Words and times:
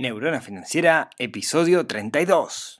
Neurona 0.00 0.40
Financiera, 0.40 1.10
episodio 1.18 1.84
32. 1.84 2.77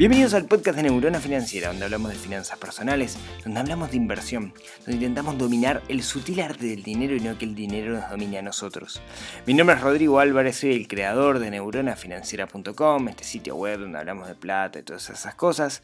Bienvenidos 0.00 0.32
al 0.32 0.46
podcast 0.46 0.78
de 0.78 0.84
Neurona 0.84 1.20
Financiera, 1.20 1.68
donde 1.68 1.84
hablamos 1.84 2.10
de 2.10 2.16
finanzas 2.16 2.58
personales, 2.58 3.18
donde 3.44 3.60
hablamos 3.60 3.90
de 3.90 3.98
inversión, 3.98 4.54
donde 4.78 4.94
intentamos 4.94 5.36
dominar 5.36 5.82
el 5.88 6.02
sutil 6.02 6.40
arte 6.40 6.68
del 6.68 6.82
dinero 6.82 7.14
y 7.14 7.20
no 7.20 7.36
que 7.36 7.44
el 7.44 7.54
dinero 7.54 7.92
nos 7.92 8.08
domine 8.08 8.38
a 8.38 8.42
nosotros. 8.42 9.02
Mi 9.46 9.52
nombre 9.52 9.76
es 9.76 9.82
Rodrigo 9.82 10.18
Álvarez, 10.18 10.56
soy 10.56 10.72
el 10.72 10.88
creador 10.88 11.38
de 11.38 11.50
neuronafinanciera.com, 11.50 13.08
este 13.08 13.24
sitio 13.24 13.56
web 13.56 13.80
donde 13.80 13.98
hablamos 13.98 14.26
de 14.26 14.36
plata 14.36 14.78
y 14.78 14.84
todas 14.84 15.10
esas 15.10 15.34
cosas. 15.34 15.82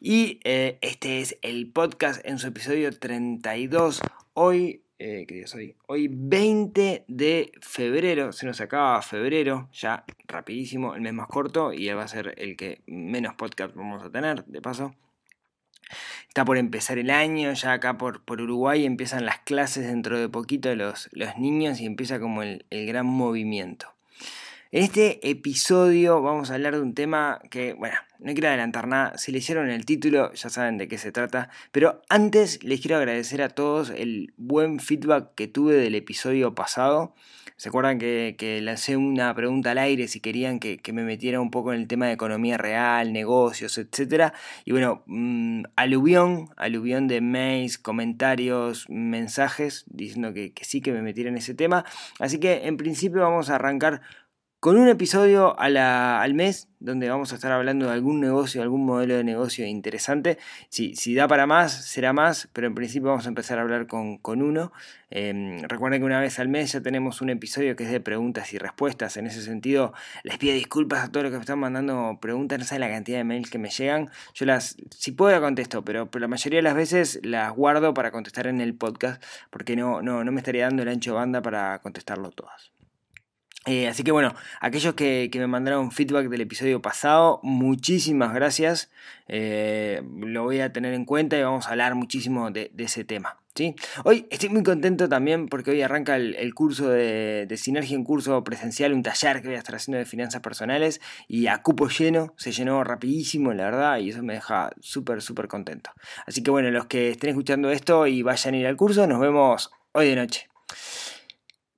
Y 0.00 0.40
eh, 0.42 0.78
este 0.80 1.20
es 1.20 1.38
el 1.42 1.70
podcast 1.70 2.20
en 2.26 2.40
su 2.40 2.48
episodio 2.48 2.90
32. 2.90 4.00
Hoy 4.34 4.81
eh, 5.02 5.26
¿qué 5.26 5.44
hoy? 5.54 5.74
Hoy 5.88 6.08
20 6.08 7.04
de 7.08 7.52
febrero, 7.60 8.32
se 8.32 8.46
nos 8.46 8.60
acaba 8.60 9.02
febrero, 9.02 9.68
ya 9.72 10.04
rapidísimo, 10.28 10.94
el 10.94 11.00
mes 11.00 11.12
más 11.12 11.26
corto 11.26 11.72
y 11.72 11.88
va 11.88 12.04
a 12.04 12.08
ser 12.08 12.34
el 12.38 12.56
que 12.56 12.82
menos 12.86 13.34
podcast 13.34 13.74
vamos 13.74 14.02
a 14.04 14.10
tener, 14.10 14.44
de 14.44 14.62
paso. 14.62 14.94
Está 16.28 16.44
por 16.44 16.56
empezar 16.56 16.98
el 16.98 17.10
año, 17.10 17.52
ya 17.52 17.72
acá 17.72 17.98
por, 17.98 18.24
por 18.24 18.40
Uruguay 18.40 18.86
empiezan 18.86 19.26
las 19.26 19.40
clases 19.40 19.88
dentro 19.88 20.18
de 20.18 20.28
poquito 20.28 20.74
los, 20.76 21.08
los 21.12 21.36
niños 21.36 21.80
y 21.80 21.86
empieza 21.86 22.20
como 22.20 22.42
el, 22.42 22.64
el 22.70 22.86
gran 22.86 23.06
movimiento. 23.06 23.88
En 24.70 24.84
este 24.84 25.28
episodio 25.28 26.22
vamos 26.22 26.50
a 26.50 26.54
hablar 26.54 26.76
de 26.76 26.80
un 26.80 26.94
tema 26.94 27.40
que, 27.50 27.74
bueno, 27.74 27.96
no 28.22 28.32
quiero 28.32 28.48
adelantar 28.48 28.86
nada, 28.86 29.18
si 29.18 29.32
leyeron 29.32 29.70
el 29.70 29.84
título 29.84 30.32
ya 30.32 30.48
saben 30.48 30.78
de 30.78 30.88
qué 30.88 30.98
se 30.98 31.12
trata, 31.12 31.50
pero 31.72 32.02
antes 32.08 32.62
les 32.62 32.80
quiero 32.80 32.96
agradecer 32.96 33.42
a 33.42 33.48
todos 33.48 33.90
el 33.90 34.32
buen 34.36 34.78
feedback 34.78 35.34
que 35.34 35.48
tuve 35.48 35.74
del 35.74 35.94
episodio 35.94 36.54
pasado. 36.54 37.14
¿Se 37.56 37.68
acuerdan 37.68 37.98
que, 37.98 38.60
lancé 38.60 38.96
una 38.96 39.32
pregunta 39.34 39.70
al 39.70 39.78
aire 39.78 40.08
si 40.08 40.18
querían 40.18 40.58
que, 40.58 40.80
me 40.92 41.04
metiera 41.04 41.40
un 41.40 41.50
poco 41.50 41.72
en 41.72 41.80
el 41.80 41.86
tema 41.86 42.06
de 42.06 42.12
economía 42.12 42.58
real, 42.58 43.12
negocios, 43.12 43.78
etcétera? 43.78 44.34
Y 44.64 44.72
bueno, 44.72 45.04
mmm, 45.06 45.62
aluvión, 45.76 46.48
aluvión 46.56 47.06
de 47.06 47.20
mails, 47.20 47.78
comentarios, 47.78 48.86
mensajes 48.88 49.84
diciendo 49.86 50.32
que, 50.32 50.52
que 50.52 50.64
sí 50.64 50.80
que 50.80 50.92
me 50.92 51.02
metiera 51.02 51.30
en 51.30 51.36
ese 51.36 51.54
tema. 51.54 51.84
Así 52.18 52.40
que 52.40 52.66
en 52.66 52.76
principio 52.76 53.20
vamos 53.20 53.48
a 53.48 53.54
arrancar 53.54 54.00
con 54.62 54.76
un 54.76 54.86
episodio 54.88 55.58
al 55.58 56.34
mes 56.34 56.68
donde 56.78 57.08
vamos 57.08 57.32
a 57.32 57.34
estar 57.34 57.50
hablando 57.50 57.86
de 57.86 57.94
algún 57.94 58.20
negocio, 58.20 58.62
algún 58.62 58.86
modelo 58.86 59.16
de 59.16 59.24
negocio 59.24 59.66
interesante. 59.66 60.38
Si, 60.68 61.14
da 61.16 61.26
para 61.26 61.48
más, 61.48 61.72
será 61.72 62.12
más, 62.12 62.48
pero 62.52 62.68
en 62.68 62.76
principio 62.76 63.08
vamos 63.08 63.26
a 63.26 63.28
empezar 63.28 63.58
a 63.58 63.62
hablar 63.62 63.88
con, 63.88 64.20
uno. 64.24 64.72
Em, 65.10 65.64
recuerden 65.64 66.00
que 66.00 66.04
una 66.04 66.20
vez 66.20 66.38
al 66.38 66.46
mes 66.46 66.70
ya 66.74 66.80
tenemos 66.80 67.20
un 67.20 67.30
episodio 67.30 67.74
que 67.74 67.82
es 67.82 67.90
de 67.90 67.98
preguntas 67.98 68.52
y 68.52 68.58
respuestas. 68.58 69.16
En 69.16 69.26
ese 69.26 69.42
sentido, 69.42 69.94
les 70.22 70.38
pido 70.38 70.54
disculpas 70.54 71.02
a 71.02 71.08
todos 71.10 71.24
los 71.24 71.32
que 71.32 71.38
me 71.38 71.42
están 71.42 71.58
mandando 71.58 72.20
preguntas. 72.20 72.56
No 72.60 72.64
saben 72.64 72.82
la 72.82 72.88
cantidad 72.88 73.18
de 73.18 73.24
mails 73.24 73.50
que 73.50 73.58
me 73.58 73.68
llegan. 73.68 74.10
Yo 74.32 74.46
las, 74.46 74.76
si 74.96 75.10
puedo, 75.10 75.40
contesto, 75.40 75.84
pero, 75.84 76.08
pero 76.08 76.20
la 76.20 76.28
mayoría 76.28 76.58
de 76.58 76.62
las 76.62 76.76
veces 76.76 77.18
las 77.24 77.52
guardo 77.52 77.94
para 77.94 78.12
contestar 78.12 78.46
en 78.46 78.60
el 78.60 78.74
podcast 78.74 79.20
porque 79.50 79.74
no, 79.74 80.02
no, 80.02 80.22
no 80.22 80.30
me 80.30 80.38
estaría 80.38 80.66
dando 80.66 80.84
el 80.84 80.88
ancho 80.88 81.14
banda 81.14 81.42
para 81.42 81.80
contestarlo 81.80 82.30
todas. 82.30 82.70
Eh, 83.64 83.86
así 83.86 84.02
que 84.02 84.10
bueno, 84.10 84.34
aquellos 84.60 84.94
que, 84.94 85.30
me 85.34 85.46
mandaron 85.46 85.92
feedback 85.92 86.28
del 86.28 86.40
episodio 86.40 86.82
pasado, 86.82 87.38
muchísimas 87.44 88.34
gracias. 88.34 88.90
Eh, 89.28 90.02
lo 90.18 90.42
voy 90.42 90.60
a 90.60 90.72
tener 90.72 90.94
en 90.94 91.04
cuenta 91.04 91.38
y 91.38 91.42
vamos 91.42 91.66
a 91.66 91.70
hablar 91.70 91.94
muchísimo 91.94 92.50
de, 92.50 92.72
ese 92.76 93.04
tema. 93.04 93.38
¿sí? 93.54 93.76
Hoy 94.04 94.26
estoy 94.30 94.48
muy 94.48 94.64
contento 94.64 95.08
también 95.08 95.46
porque 95.46 95.70
hoy 95.70 95.82
arranca 95.82 96.16
el, 96.16 96.54
curso 96.54 96.88
de, 96.88 97.46
de, 97.46 97.56
Sinergia, 97.56 97.96
un 97.96 98.02
curso 98.02 98.42
presencial, 98.42 98.92
un 98.94 99.04
taller 99.04 99.42
que 99.42 99.48
voy 99.48 99.56
a 99.56 99.60
estar 99.60 99.76
haciendo 99.76 99.98
de 99.98 100.06
finanzas 100.06 100.40
personales 100.40 101.00
y 101.28 101.46
a 101.46 101.62
cupo 101.62 101.88
lleno, 101.88 102.34
se 102.36 102.50
llenó 102.50 102.82
rapidísimo, 102.82 103.52
la 103.52 103.66
verdad, 103.66 103.98
y 103.98 104.10
eso 104.10 104.24
me 104.24 104.34
deja 104.34 104.70
súper, 104.80 105.22
súper 105.22 105.46
contento. 105.46 105.90
Así 106.26 106.42
que 106.42 106.50
bueno, 106.50 106.68
los 106.72 106.86
que 106.86 107.10
estén 107.10 107.30
escuchando 107.30 107.70
esto 107.70 108.08
y 108.08 108.22
vayan 108.22 108.54
a 108.54 108.56
ir 108.56 108.66
al 108.66 108.76
curso, 108.76 109.06
nos 109.06 109.20
vemos 109.20 109.70
hoy 109.92 110.08
de 110.08 110.16
noche. 110.16 110.48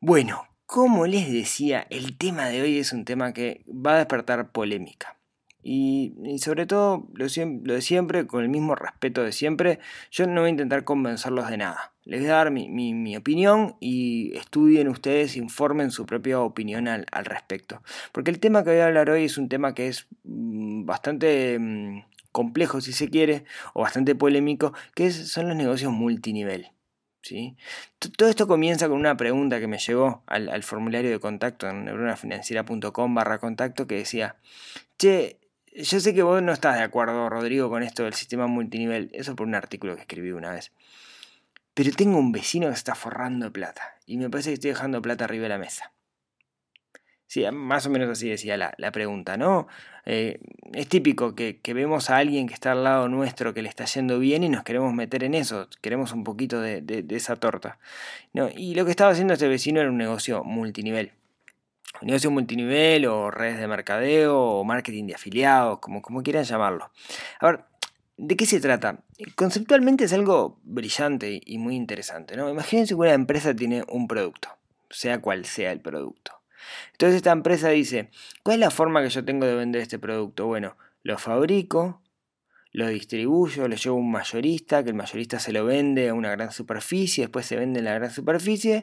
Bueno, 0.01 0.47
como 0.67 1.07
les 1.07 1.31
decía, 1.31 1.87
el 1.91 2.17
tema 2.17 2.47
de 2.47 2.63
hoy 2.63 2.79
es 2.79 2.93
un 2.93 3.05
tema 3.05 3.33
que 3.33 3.65
va 3.69 3.95
a 3.95 3.99
despertar 3.99 4.51
polémica. 4.51 5.17
Y, 5.67 6.13
sobre 6.41 6.67
todo, 6.67 7.09
lo, 7.15 7.25
de 7.25 7.81
siempre, 7.81 8.27
con 8.27 8.43
el 8.43 8.51
mismo 8.51 8.75
respeto 8.75 9.23
de 9.23 9.33
siempre, 9.33 9.79
yo 10.11 10.27
no 10.27 10.43
voy 10.43 10.49
a 10.49 10.51
intentar 10.51 10.85
convencerlos 10.85 11.49
de 11.49 11.57
nada. 11.57 11.95
Les 12.05 12.21
voy 12.21 12.29
a 12.29 12.35
dar 12.35 12.51
mi, 12.51 13.17
opinión 13.17 13.77
y 13.81 14.37
estudien 14.37 14.89
ustedes, 14.89 15.37
informen 15.37 15.91
su 15.91 16.05
propia 16.05 16.39
opinión 16.41 16.87
al, 16.87 17.07
respecto. 17.25 17.83
Porque 18.13 18.31
el 18.31 18.41
tema 18.41 18.63
que 18.63 18.71
voy 18.71 18.81
a 18.81 18.87
hablar 18.87 19.09
hoy 19.09 19.25
es 19.25 19.39
un 19.39 19.49
tema 19.49 19.75
que 19.75 19.89
es 19.89 20.07
mm, 20.25 20.85
bastante 20.85 21.59
mm, 21.59 22.05
complejo, 22.31 22.83
si 22.83 22.93
se 22.93 23.09
quiere, 23.09 23.45
o 23.73 23.83
bastante 23.83 24.15
polémico, 24.15 24.75
que 24.95 25.11
son 25.13 25.49
los 25.49 25.57
negocios 25.57 25.93
multinivel. 25.93 26.74
Todo 28.17 28.29
esto 28.29 28.47
comienza 28.47 28.89
con 28.89 28.99
una 28.99 29.17
pregunta 29.17 29.61
que 29.61 29.67
me 29.67 29.79
llegó 29.79 30.23
al, 30.27 30.63
formulario 30.63 31.11
de 31.11 31.21
contacto 31.21 31.69
en 31.69 31.87
neuronafinanciera.com 31.87 33.15
barra 33.15 33.39
contacto 33.39 33.87
que 33.87 33.97
decía, 33.97 34.37
che, 34.99 35.39
yo 35.75 36.01
sé 36.01 36.15
que 36.15 36.23
vos 36.23 36.43
no 36.43 36.53
estás 36.53 36.77
de 36.77 36.83
acuerdo, 36.83 37.29
Rodrigo, 37.31 37.71
con 37.71 37.83
esto 37.83 38.05
del 38.05 38.15
sistema 38.15 38.47
multinivel, 38.47 39.11
eso 39.13 39.35
por 39.35 39.47
un 39.47 39.55
artículo 39.55 39.95
que 39.95 40.03
escribí 40.03 40.33
una 40.33 40.53
vez, 40.53 40.73
pero 41.73 41.91
tengo 41.93 42.19
un 42.19 42.31
vecino 42.31 42.69
que 42.69 42.75
está 42.75 42.95
forrando 42.95 43.53
plata 43.53 43.97
y 44.07 44.19
me 44.19 44.29
parece 44.29 44.51
que 44.51 44.55
estoy 44.55 44.71
dejando 44.71 45.01
plata 45.01 45.25
arriba 45.25 45.45
de 45.45 45.49
la 45.49 45.59
mesa. 45.59 45.94
Sí, 47.35 47.45
más 47.51 47.85
o 47.85 47.91
menos 47.91 48.09
así 48.11 48.29
decía 48.29 48.57
la, 48.57 48.93
pregunta, 48.93 49.37
¿no? 49.37 49.67
Eh, 50.07 50.39
es 50.73 50.87
típico 50.89 51.35
que, 51.35 51.59
vemos 51.75 52.09
a 52.09 52.19
alguien 52.19 52.47
que 52.47 52.55
está 52.55 52.71
al 52.71 52.85
lado 52.85 53.09
nuestro 53.09 53.53
que 53.53 53.61
le 53.61 53.69
está 53.69 53.87
yendo 53.87 54.21
bien 54.21 54.45
y 54.45 54.49
nos 54.49 54.63
queremos 54.63 54.95
meter 54.95 55.25
en 55.25 55.35
eso, 55.35 55.69
queremos 55.81 56.13
un 56.13 56.23
poquito 56.23 56.61
de, 56.61 57.05
esa 57.11 57.35
torta. 57.35 57.81
¿no? 58.35 58.49
Y 58.57 58.77
lo 58.77 58.85
que 58.85 58.93
estaba 58.93 59.11
haciendo 59.11 59.35
este 59.35 59.49
vecino 59.49 59.81
era 59.81 59.91
un 59.91 59.99
negocio 59.99 60.45
multinivel. 60.45 61.11
Un 62.01 62.07
negocio 62.07 62.31
multinivel 62.31 63.05
o 63.07 63.33
redes 63.33 63.59
de 63.59 63.67
mercadeo 63.67 64.39
o 64.39 64.63
marketing 64.63 65.09
de 65.09 65.17
afiliados, 65.17 65.81
como, 65.81 66.03
como 66.03 66.23
quieran 66.23 66.45
llamarlo. 66.45 66.93
A 67.41 67.47
ver, 67.47 67.65
¿de 68.17 68.37
qué 68.37 68.47
se 68.47 68.61
trata? 68.61 69.01
Conceptualmente 69.35 70.05
es 70.05 70.13
algo 70.13 70.61
brillante 70.63 71.41
y 71.45 71.59
muy 71.59 71.75
interesante. 71.75 72.37
¿no? 72.37 72.49
Imagínense 72.49 72.95
que 72.95 73.01
una 73.01 73.13
empresa 73.13 73.57
tiene 73.57 73.83
un 73.89 74.07
producto, 74.07 74.51
sea 74.89 75.21
cual 75.21 75.47
sea 75.47 75.73
el 75.73 75.81
producto. 75.81 76.44
Entonces 76.93 77.17
esta 77.17 77.33
empresa 77.33 77.69
dice, 77.71 78.11
¿cuál 78.43 78.55
es 78.55 78.61
la 78.61 78.71
forma 78.71 79.03
que 79.03 79.11
yo 79.11 79.25
tengo 79.25 79.47
de 79.47 79.55
vender 79.55 79.83
este 79.83 79.99
producto? 79.99 80.47
Bueno, 80.47 80.77
lo 81.03 81.19
fabrico, 81.19 82.03
lo 82.75 82.89
distribuyo, 82.89 83.69
lo 83.69 83.77
llevo 83.77 83.97
a 83.97 84.01
un 84.01 84.11
mayorista, 84.11 84.83
que 84.83 84.91
el 84.91 84.97
mayorista 84.97 85.39
se 85.39 85.53
lo 85.53 85.65
vende 85.65 86.09
a 86.09 86.15
una 86.15 86.31
gran 86.31 86.51
superficie, 86.51 87.25
después 87.25 87.47
se 87.47 87.57
vende 87.57 87.79
en 87.79 87.85
la 87.85 87.95
gran 87.95 88.11
superficie, 88.11 88.83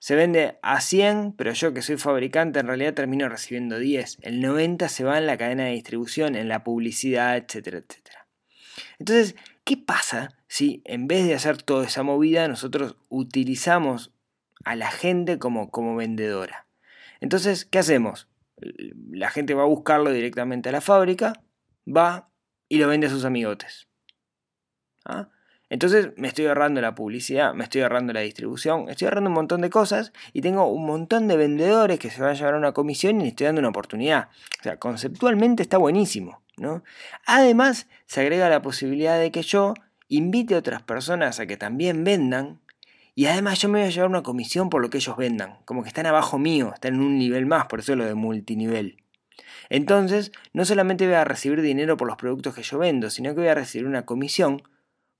se 0.00 0.16
vende 0.16 0.58
a 0.62 0.80
100, 0.80 1.34
pero 1.36 1.52
yo 1.52 1.72
que 1.72 1.82
soy 1.82 1.98
fabricante 1.98 2.58
en 2.58 2.66
realidad 2.66 2.94
termino 2.94 3.28
recibiendo 3.28 3.78
10. 3.78 4.18
El 4.22 4.40
90 4.40 4.88
se 4.88 5.04
va 5.04 5.18
en 5.18 5.26
la 5.26 5.36
cadena 5.36 5.66
de 5.66 5.72
distribución, 5.72 6.34
en 6.34 6.48
la 6.48 6.64
publicidad, 6.64 7.36
etcétera, 7.36 7.78
etcétera. 7.78 8.26
Entonces, 8.98 9.36
¿qué 9.62 9.76
pasa 9.76 10.30
si 10.48 10.82
en 10.84 11.06
vez 11.06 11.26
de 11.26 11.34
hacer 11.34 11.62
toda 11.62 11.86
esa 11.86 12.02
movida 12.02 12.48
nosotros 12.48 12.96
utilizamos 13.08 14.12
a 14.64 14.74
la 14.74 14.90
gente 14.90 15.38
como, 15.38 15.70
como 15.70 15.94
vendedora? 15.94 16.67
Entonces, 17.20 17.64
¿qué 17.64 17.78
hacemos? 17.78 18.28
La 19.10 19.30
gente 19.30 19.54
va 19.54 19.62
a 19.62 19.66
buscarlo 19.66 20.10
directamente 20.10 20.68
a 20.68 20.72
la 20.72 20.80
fábrica, 20.80 21.42
va 21.86 22.30
y 22.68 22.78
lo 22.78 22.88
vende 22.88 23.06
a 23.06 23.10
sus 23.10 23.24
amigotes. 23.24 23.88
¿Ah? 25.04 25.28
Entonces 25.70 26.10
me 26.16 26.28
estoy 26.28 26.46
ahorrando 26.46 26.80
la 26.80 26.94
publicidad, 26.94 27.52
me 27.54 27.64
estoy 27.64 27.82
ahorrando 27.82 28.12
la 28.12 28.20
distribución, 28.20 28.88
estoy 28.88 29.06
ahorrando 29.06 29.28
un 29.28 29.34
montón 29.34 29.60
de 29.60 29.68
cosas 29.68 30.12
y 30.32 30.40
tengo 30.40 30.66
un 30.66 30.86
montón 30.86 31.28
de 31.28 31.36
vendedores 31.36 31.98
que 31.98 32.10
se 32.10 32.22
van 32.22 32.30
a 32.30 32.34
llevar 32.34 32.54
una 32.54 32.72
comisión 32.72 33.16
y 33.16 33.24
les 33.24 33.28
estoy 33.30 33.46
dando 33.46 33.60
una 33.60 33.68
oportunidad. 33.68 34.28
O 34.60 34.62
sea, 34.62 34.78
conceptualmente 34.78 35.62
está 35.62 35.76
buenísimo. 35.76 36.42
¿no? 36.56 36.82
Además, 37.26 37.86
se 38.06 38.20
agrega 38.20 38.48
la 38.48 38.62
posibilidad 38.62 39.18
de 39.18 39.30
que 39.30 39.42
yo 39.42 39.74
invite 40.08 40.54
a 40.54 40.58
otras 40.58 40.82
personas 40.82 41.38
a 41.38 41.46
que 41.46 41.56
también 41.56 42.02
vendan 42.02 42.60
y 43.18 43.26
además 43.26 43.58
yo 43.58 43.68
me 43.68 43.80
voy 43.80 43.88
a 43.88 43.90
llevar 43.90 44.08
una 44.08 44.22
comisión 44.22 44.70
por 44.70 44.80
lo 44.80 44.90
que 44.90 44.98
ellos 44.98 45.16
vendan. 45.16 45.58
Como 45.64 45.82
que 45.82 45.88
están 45.88 46.06
abajo 46.06 46.38
mío, 46.38 46.70
están 46.72 46.94
en 46.94 47.00
un 47.00 47.18
nivel 47.18 47.46
más, 47.46 47.66
por 47.66 47.80
eso 47.80 47.96
lo 47.96 48.04
de 48.04 48.14
multinivel. 48.14 49.02
Entonces, 49.70 50.30
no 50.52 50.64
solamente 50.64 51.04
voy 51.04 51.16
a 51.16 51.24
recibir 51.24 51.60
dinero 51.60 51.96
por 51.96 52.06
los 52.06 52.16
productos 52.16 52.54
que 52.54 52.62
yo 52.62 52.78
vendo, 52.78 53.10
sino 53.10 53.30
que 53.30 53.40
voy 53.40 53.48
a 53.48 53.56
recibir 53.56 53.88
una 53.88 54.06
comisión 54.06 54.62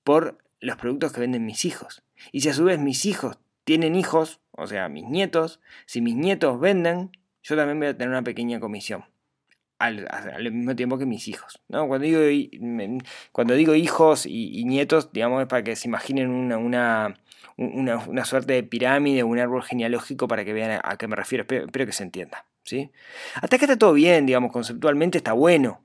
por 0.05 0.39
los 0.61 0.77
productos 0.77 1.13
que 1.13 1.23
venden 1.23 1.45
mis 1.45 1.65
hijos. 1.65 2.05
Y 2.31 2.43
si 2.43 2.51
a 2.51 2.55
su 2.55 2.63
vez 2.63 2.79
mis 2.79 3.05
hijos 3.05 3.41
tienen 3.65 3.97
hijos, 3.97 4.39
o 4.53 4.69
sea, 4.69 4.89
mis 4.89 5.09
nietos, 5.09 5.59
si 5.85 6.01
mis 6.01 6.15
nietos 6.15 6.61
venden, 6.61 7.11
yo 7.43 7.57
también 7.57 7.81
voy 7.81 7.89
a 7.89 7.99
tener 7.99 8.11
una 8.11 8.23
pequeña 8.23 8.61
comisión. 8.61 9.07
Al, 9.79 10.53
mismo 10.53 10.75
tiempo 10.75 10.99
que 10.99 11.07
mis 11.07 11.29
hijos. 11.29 11.61
¿no? 11.69 11.87
Cuando, 11.87 12.05
digo, 12.05 12.21
cuando 13.33 13.55
digo 13.55 13.75
hijos 13.75 14.27
y, 14.27 14.65
nietos, 14.65 15.13
digamos, 15.13 15.43
es 15.43 15.49
para 15.49 15.63
que 15.63 15.77
se 15.77 15.89
imaginen 15.89 16.31
una, 16.31 16.59
una, 16.59 17.17
una, 17.57 18.25
suerte 18.25 18.55
de 18.55 18.63
pirámide, 18.63 19.23
un 19.23 19.39
árbol 19.39 19.63
genealógico 19.63 20.29
para 20.29 20.45
que 20.45 20.53
vean 20.53 20.81
a, 20.83 20.97
qué 20.97 21.09
me 21.09 21.17
refiero. 21.17 21.43
Espero, 21.49 21.87
que 21.87 21.93
se 21.93 22.03
entienda. 22.03 22.45
¿sí? 22.65 22.91
Hasta 23.37 23.59
que 23.59 23.65
está 23.65 23.79
todo 23.79 23.93
bien, 23.93 24.27
digamos, 24.27 24.53
conceptualmente 24.53 25.19
está 25.19 25.33
bueno. 25.33 25.81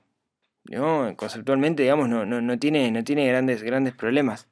¿no? 0.65 1.13
Conceptualmente, 1.15 1.83
digamos, 1.83 2.09
no, 2.09 2.25
no, 2.25 2.59
tiene, 2.59 2.91
no 2.91 3.03
tiene 3.03 3.27
grandes, 3.27 3.63
grandes 3.63 3.93
problemas. 3.93 4.47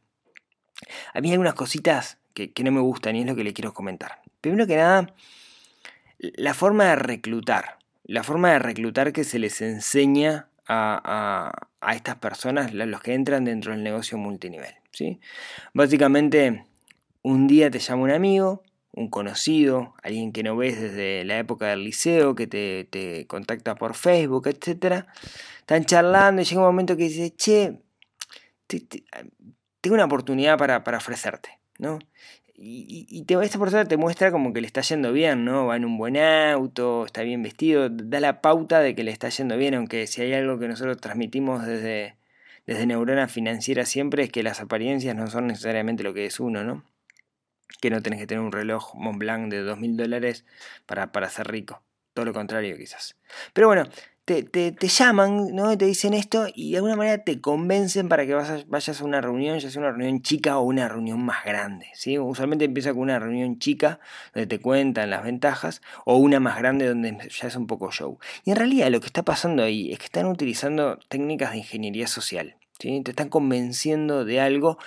A 1.14 1.22
mí 1.22 1.30
hay 1.30 1.34
algunas 1.34 1.54
cositas 1.54 2.20
que, 2.34 2.52
que 2.54 2.64
no 2.64 2.72
me 2.72 2.80
gustan 2.80 3.16
y 3.16 3.22
es 3.22 3.26
lo 3.26 3.36
que 3.36 3.44
le 3.44 3.54
quiero 3.54 3.74
comentar. 3.74 4.22
Primero 4.40 4.66
que 4.66 4.76
nada, 4.76 5.14
la 6.20 6.54
forma 6.54 6.86
de 6.86 6.96
reclutar 6.96 7.81
la 8.03 8.24
forma 8.24 8.51
de 8.51 8.59
reclutar 8.59 9.13
que 9.13 9.24
se 9.24 9.39
les 9.39 9.62
enseña 9.62 10.48
a, 10.68 11.51
estas 11.94 12.15
personas, 12.15 12.74
los 12.74 13.01
que 13.01 13.13
entran 13.13 13.45
dentro 13.45 13.71
del 13.71 13.83
negocio 13.83 14.18
multinivel. 14.18 14.74
¿sí? 14.92 15.19
Básicamente, 15.74 16.65
un 17.21 17.48
día 17.48 17.69
te 17.69 17.80
llama 17.80 18.03
un 18.03 18.12
amigo, 18.12 18.63
un 18.94 19.09
conocido, 19.09 19.95
alguien 20.03 20.31
que 20.31 20.44
no 20.44 20.56
ves 20.56 20.80
desde 20.80 21.24
la 21.25 21.39
época 21.39 21.68
del 21.68 21.83
liceo, 21.83 22.36
que 22.36 22.48
te, 22.48 23.25
contacta 23.27 23.75
por 23.75 23.95
Facebook, 23.95 24.47
etc. 24.47 25.06
Están 25.59 25.86
charlando 25.86 26.42
y 26.42 26.45
llega 26.45 26.62
un 26.62 26.68
momento 26.68 26.97
que 26.97 27.04
dice, 27.04 27.33
che, 27.36 27.80
tengo 29.81 29.95
una 29.95 30.06
oportunidad 30.06 30.57
para, 30.57 30.83
para 30.83 30.97
ofrecerte. 30.97 31.62
¿no? 31.81 32.00
Y, 32.56 33.24
te, 33.24 33.33
esta 33.44 33.59
persona 33.59 33.86
te 33.86 33.98
muestra 33.98 34.31
como 34.31 34.53
que 34.53 34.62
le 34.62 34.68
está 34.68 34.81
yendo 34.81 35.12
bien, 35.12 35.45
¿no? 35.45 35.68
Va 35.68 35.75
en 35.75 35.86
un 35.86 35.98
buen 35.98 36.18
auto, 36.18 37.06
está 37.06 37.24
bien 37.24 37.42
vestido, 37.42 37.89
da 37.89 38.19
la 38.19 38.42
pauta 38.42 38.80
de 38.80 38.95
que 38.95 39.03
le 39.03 39.12
está 39.12 39.30
yendo 39.30 39.57
bien, 39.57 39.74
aunque 39.74 40.07
si 40.07 40.21
hay 40.21 40.33
algo 40.33 40.59
que 40.59 40.68
nosotros 40.68 40.98
transmitimos 40.98 41.65
desde, 41.65 42.15
desde 42.68 42.86
Neurona 42.86 43.27
Financiera 43.27 43.86
siempre 43.86 44.24
es 44.24 44.31
que 44.31 44.44
las 44.44 44.62
apariencias 44.62 45.15
no 45.15 45.27
son 45.27 45.48
necesariamente 45.48 46.03
lo 46.03 46.13
que 46.13 46.25
es 46.25 46.39
uno, 46.39 46.63
¿no? 46.63 46.83
Que 47.81 47.89
no 47.89 48.01
tenés 48.01 48.19
que 48.19 48.27
tener 48.27 48.44
un 48.44 48.51
reloj 48.51 48.94
Montblanc 48.95 49.50
de 49.50 49.63
2.000 49.63 49.95
dólares 49.95 50.45
para, 50.86 51.12
para 51.12 51.30
ser 51.30 51.47
rico. 51.47 51.81
Todo 52.13 52.25
lo 52.25 52.33
contrario 52.33 52.77
quizás. 52.77 53.18
Pero 53.54 53.68
bueno, 53.68 53.88
te, 54.25 54.88
llaman, 54.88 55.56
¿no? 55.56 55.77
Te 55.77 55.85
dicen 55.85 56.13
esto 56.13 56.47
y 56.53 56.71
de 56.71 56.77
alguna 56.77 56.95
manera 56.95 57.23
te 57.23 57.41
convencen 57.41 58.07
para 58.07 58.25
que 58.25 58.33
vayas 58.33 59.01
a 59.01 59.03
una 59.03 59.19
reunión, 59.19 59.59
ya 59.59 59.69
sea 59.69 59.81
una 59.81 59.91
reunión 59.91 60.21
chica 60.21 60.57
o 60.57 60.63
una 60.63 60.88
reunión 60.88 61.23
más 61.23 61.44
grande, 61.44 61.88
¿sí? 61.94 62.18
Usualmente 62.19 62.65
empieza 62.65 62.91
con 62.91 63.01
una 63.01 63.19
reunión 63.19 63.59
chica 63.59 64.00
donde 64.33 64.47
te 64.47 64.59
cuentan 64.59 65.09
las 65.09 65.23
ventajas 65.23 65.81
o 66.06 66.18
una 66.18 66.39
más 66.39 66.57
grande 66.57 66.88
donde 66.88 67.18
ya 67.29 67.47
es 67.47 67.56
un 67.56 67.68
poco 67.68 67.91
show. 67.91 68.19
Y 68.45 68.51
en 68.51 68.57
realidad 68.57 68.89
lo 68.89 69.00
que 69.00 69.07
está 69.07 69.23
pasando 69.23 69.63
ahí 69.63 69.91
es 69.91 70.00
que 70.00 70.06
están 70.06 70.27
utilizando 70.27 71.00
técnicas 71.09 71.51
de 71.51 71.57
ingeniería 71.59 72.07
social, 72.07 72.56
¿sí? 72.79 73.01
Te 73.03 73.12
están 73.12 73.29
convenciendo 73.29 74.23
de 74.23 74.39
algo 74.39 74.77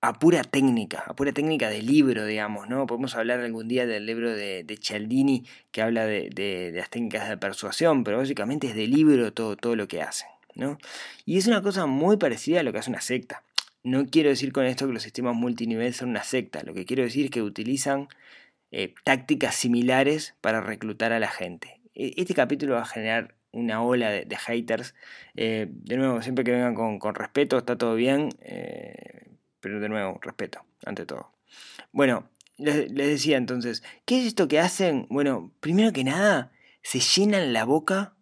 a 0.00 0.18
pura 0.18 0.44
técnica, 0.44 1.02
a 1.06 1.14
pura 1.14 1.32
técnica 1.32 1.68
de 1.68 1.82
libro, 1.82 2.24
digamos, 2.24 2.68
¿no? 2.68 2.86
Podemos 2.86 3.16
hablar 3.16 3.40
algún 3.40 3.66
día 3.66 3.86
del 3.86 4.06
libro 4.06 4.30
de, 4.30 4.62
de 4.62 4.76
Cialdini 4.76 5.44
que 5.72 5.82
habla 5.82 6.06
de, 6.06 6.72
las 6.74 6.88
técnicas 6.88 7.28
de 7.28 7.36
persuasión, 7.36 8.04
pero 8.04 8.18
básicamente 8.18 8.68
es 8.68 8.76
de 8.76 8.86
libro 8.86 9.32
todo, 9.32 9.56
todo 9.56 9.74
lo 9.74 9.88
que 9.88 10.02
hacen, 10.02 10.28
¿no? 10.54 10.78
Y 11.24 11.36
es 11.38 11.46
una 11.48 11.62
cosa 11.62 11.86
muy 11.86 12.16
parecida 12.16 12.60
a 12.60 12.62
lo 12.62 12.72
que 12.72 12.78
hace 12.78 12.90
una 12.90 13.00
secta. 13.00 13.42
No 13.82 14.06
quiero 14.06 14.28
decir 14.28 14.52
con 14.52 14.66
esto 14.66 14.86
que 14.86 14.92
los 14.92 15.02
sistemas 15.02 15.34
multinivel 15.34 15.92
son 15.94 16.10
una 16.10 16.22
secta, 16.22 16.62
lo 16.62 16.74
que 16.74 16.84
quiero 16.84 17.02
decir 17.02 17.26
es 17.26 17.30
que 17.30 17.42
utilizan 17.42 18.08
eh, 18.70 18.94
tácticas 19.02 19.54
similares 19.56 20.36
para 20.40 20.60
reclutar 20.60 21.12
a 21.12 21.18
la 21.18 21.28
gente. 21.28 21.80
E, 21.94 22.14
este 22.16 22.34
capítulo 22.34 22.74
va 22.74 22.82
a 22.82 22.86
generar 22.86 23.34
una 23.50 23.82
ola 23.82 24.10
de, 24.10 24.36
haters. 24.36 24.94
Eh, 25.34 25.66
de 25.70 25.96
nuevo, 25.96 26.22
siempre 26.22 26.44
que 26.44 26.52
vengan 26.52 26.74
con, 26.74 26.98
con 26.98 27.14
respeto, 27.14 27.58
está 27.58 27.76
todo 27.76 27.94
bien. 27.94 28.28
Eh, 28.42 29.27
pero 29.68 29.80
de 29.80 29.88
nuevo, 29.90 30.18
respeto, 30.22 30.64
ante 30.86 31.04
todo. 31.04 31.30
Bueno, 31.92 32.30
les, 32.56 32.92
decía 32.94 33.36
entonces, 33.36 33.82
¿qué 34.06 34.20
es 34.20 34.26
esto 34.26 34.48
que 34.48 34.58
hacen? 34.58 35.06
Bueno, 35.10 35.52
primero 35.60 35.92
que 35.92 36.04
nada, 36.04 36.52
se 36.82 37.00
llenan 37.00 37.52
la 37.52 37.64
boca 37.64 38.14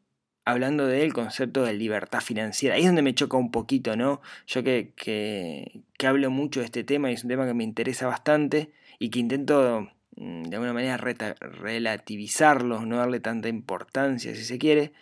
hablando 0.44 0.86
del 0.86 1.12
concepto 1.12 1.62
de 1.64 1.74
libertad 1.74 2.20
financiera. 2.20 2.74
Ahí 2.74 2.82
es 2.82 2.88
donde 2.88 3.02
me 3.02 3.14
choca 3.14 3.36
un 3.36 3.52
poquito, 3.52 3.96
¿no? 3.96 4.20
Yo 4.48 4.64
que, 4.64 4.92
que, 4.96 5.82
que 5.96 6.06
hablo 6.08 6.30
mucho 6.30 6.60
de 6.60 6.66
este 6.66 6.82
tema 6.82 7.10
y 7.10 7.14
es 7.14 7.22
un 7.22 7.30
tema 7.30 7.46
que 7.46 7.54
me 7.54 7.64
interesa 7.64 8.08
bastante 8.08 8.72
y 8.98 9.10
que 9.10 9.20
intento 9.20 9.88
mm, 10.16 10.44
de 10.44 10.56
alguna 10.56 10.72
manera 10.72 10.96
relativizarlo, 10.96 12.84
no 12.84 12.96
darle 12.96 13.20
tanta 13.20 13.48
importancia 13.48 14.34
si 14.34 14.44
se 14.44 14.58
quiere. 14.58 14.92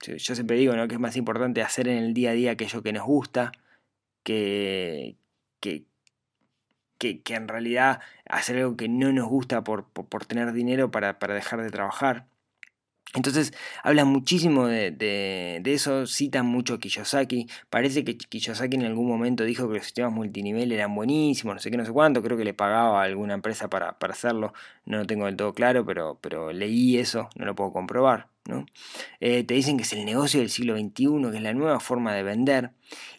Yo 0.00 0.34
siempre 0.36 0.56
digo 0.56 0.76
¿no? 0.76 0.86
que 0.86 0.94
es 0.94 1.00
más 1.00 1.16
importante 1.16 1.60
hacer 1.60 1.88
en 1.88 1.98
el 1.98 2.14
día 2.14 2.30
a 2.30 2.34
día 2.34 2.52
aquello 2.52 2.82
que 2.84 2.92
nos 2.92 3.04
gusta, 3.04 3.50
que, 4.22 5.16
que, 5.60 5.86
que, 6.98 7.22
en 7.28 7.48
realidad 7.48 8.00
hacer 8.28 8.58
algo 8.58 8.76
que 8.76 8.88
no 8.88 9.12
nos 9.12 9.28
gusta 9.28 9.64
por, 9.64 9.86
tener 10.26 10.52
dinero 10.52 10.90
para, 10.90 11.14
dejar 11.14 11.62
de 11.62 11.70
trabajar. 11.70 12.26
Entonces 13.14 13.54
habla 13.82 14.04
muchísimo 14.04 14.66
de, 14.66 15.62
eso, 15.64 16.06
citan 16.06 16.44
mucho 16.44 16.74
a 16.74 16.78
Kiyosaki. 16.78 17.48
Parece 17.70 18.04
que 18.04 18.18
Kiyosaki 18.18 18.76
en 18.76 18.84
algún 18.84 19.08
momento 19.08 19.44
dijo 19.44 19.66
que 19.68 19.76
los 19.76 19.84
sistemas 19.84 20.12
multinivel 20.12 20.70
eran 20.72 20.94
buenísimos, 20.94 21.54
no 21.54 21.60
sé 21.60 21.70
qué, 21.70 21.78
no 21.78 21.86
sé 21.86 21.92
cuánto. 21.92 22.22
Creo 22.22 22.36
que 22.36 22.44
le 22.44 22.52
pagaba 22.52 23.00
a 23.00 23.04
alguna 23.04 23.32
empresa 23.34 23.70
para, 23.70 23.96
hacerlo. 24.00 24.52
No 24.84 24.98
lo 24.98 25.06
tengo 25.06 25.24
del 25.24 25.36
todo 25.36 25.54
claro, 25.54 25.86
pero, 25.86 26.18
pero 26.20 26.52
leí 26.52 26.98
eso, 26.98 27.30
no 27.36 27.46
lo 27.46 27.54
puedo 27.54 27.72
comprobar. 27.72 28.28
¿no? 28.44 28.66
Eh, 29.20 29.44
te 29.44 29.54
dicen 29.54 29.78
que 29.78 29.84
es 29.84 29.92
el 29.94 30.04
negocio 30.04 30.40
del 30.40 30.50
siglo 30.50 30.76
XXI, 30.76 31.30
que 31.30 31.36
es 31.36 31.42
la 31.42 31.54
nueva 31.54 31.80
forma 31.80 32.12
de 32.14 32.22
vender. 32.22 32.72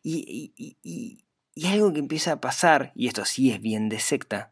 y 0.04 1.24
algo 1.68 1.94
que 1.94 2.00
empieza 2.00 2.34
a 2.34 2.42
pasar, 2.42 2.92
y 2.96 3.08
esto 3.08 3.26
sí 3.26 3.52
es 3.52 3.62
bien 3.62 3.90
de 3.90 4.00
secta, 4.00 4.52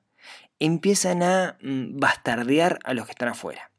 empiezan 0.60 1.24
a 1.24 1.58
mm, 1.62 2.00
bastardear 2.00 2.80
a 2.84 2.94
los 2.94 3.06
que 3.06 3.12
están 3.12 3.30
afuera. 3.30 3.72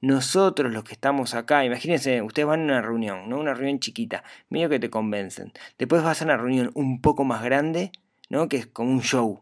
Nosotros 0.00 0.72
los 0.72 0.84
que 0.84 0.92
estamos 0.92 1.34
acá, 1.34 1.64
imagínense, 1.64 2.22
ustedes 2.22 2.46
van 2.46 2.60
a 2.60 2.64
una 2.64 2.82
reunión, 2.82 3.28
¿no? 3.28 3.38
Una 3.38 3.54
reunión 3.54 3.80
chiquita, 3.80 4.22
medio 4.50 4.68
que 4.68 4.78
te 4.78 4.90
convencen. 4.90 5.52
Después 5.78 6.02
vas 6.02 6.20
a 6.20 6.24
una 6.26 6.36
reunión 6.36 6.70
un 6.74 7.00
poco 7.00 7.24
más 7.24 7.42
grande, 7.42 7.90
¿no? 8.28 8.48
Que 8.48 8.58
es 8.58 8.66
como 8.66 8.90
un 8.90 9.00
show. 9.00 9.40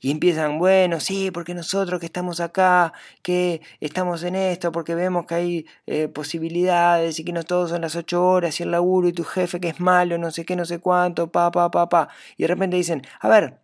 Y 0.00 0.10
empiezan, 0.10 0.58
bueno, 0.58 1.00
sí, 1.00 1.30
porque 1.30 1.54
nosotros 1.54 2.00
que 2.00 2.06
estamos 2.06 2.40
acá, 2.40 2.92
que 3.22 3.60
estamos 3.80 4.22
en 4.22 4.34
esto, 4.34 4.72
porque 4.72 4.94
vemos 4.94 5.26
que 5.26 5.34
hay 5.34 5.66
eh, 5.86 6.08
posibilidades 6.08 7.18
y 7.18 7.24
que 7.24 7.32
no 7.32 7.44
todos 7.44 7.70
son 7.70 7.82
las 7.82 7.96
ocho 7.96 8.26
horas 8.26 8.58
y 8.60 8.62
el 8.64 8.70
laburo 8.70 9.08
y 9.08 9.12
tu 9.12 9.24
jefe 9.24 9.60
que 9.60 9.68
es 9.68 9.80
malo, 9.80 10.18
no 10.18 10.30
sé 10.30 10.44
qué, 10.44 10.56
no 10.56 10.64
sé 10.64 10.78
cuánto, 10.80 11.30
pa, 11.30 11.50
pa, 11.50 11.70
pa, 11.70 11.88
pa. 11.88 12.08
Y 12.36 12.44
de 12.44 12.48
repente 12.48 12.76
dicen, 12.76 13.02
a 13.20 13.28
ver, 13.28 13.60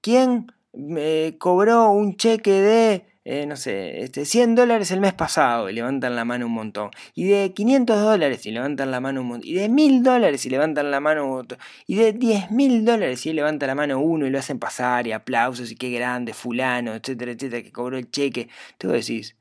¿quién 0.00 0.52
eh, 0.74 1.36
cobró 1.38 1.90
un 1.90 2.16
cheque 2.16 2.52
de 2.52 3.09
eh, 3.24 3.44
no 3.44 3.56
sé, 3.56 4.02
este, 4.02 4.24
100 4.24 4.54
dólares 4.54 4.90
el 4.92 5.00
mes 5.00 5.12
pasado 5.12 5.68
y 5.68 5.74
levantan 5.74 6.16
la 6.16 6.24
mano 6.24 6.46
un 6.46 6.52
montón. 6.52 6.90
Y 7.14 7.28
de 7.28 7.52
500 7.52 8.00
dólares 8.00 8.46
y 8.46 8.50
levantan 8.50 8.90
la 8.90 9.00
mano 9.00 9.20
un 9.20 9.28
montón. 9.28 9.48
Y 9.48 9.54
de 9.54 9.68
1000 9.68 10.02
dólares 10.02 10.46
y 10.46 10.50
levantan 10.50 10.90
la 10.90 11.00
mano 11.00 11.26
montón. 11.26 11.58
Y 11.86 11.96
de 11.96 12.12
10 12.14 12.50
mil 12.50 12.84
dólares 12.84 13.26
y 13.26 13.32
levanta 13.34 13.66
la 13.66 13.74
mano 13.74 14.00
uno 14.00 14.26
y 14.26 14.30
lo 14.30 14.38
hacen 14.38 14.58
pasar 14.58 15.06
y 15.06 15.12
aplausos 15.12 15.70
y 15.70 15.76
qué 15.76 15.90
grande, 15.90 16.32
fulano, 16.32 16.94
etcétera, 16.94 17.32
etcétera, 17.32 17.62
que 17.62 17.72
cobró 17.72 17.98
el 17.98 18.10
cheque. 18.10 18.48
Tú 18.78 18.88
decís, 18.88 19.36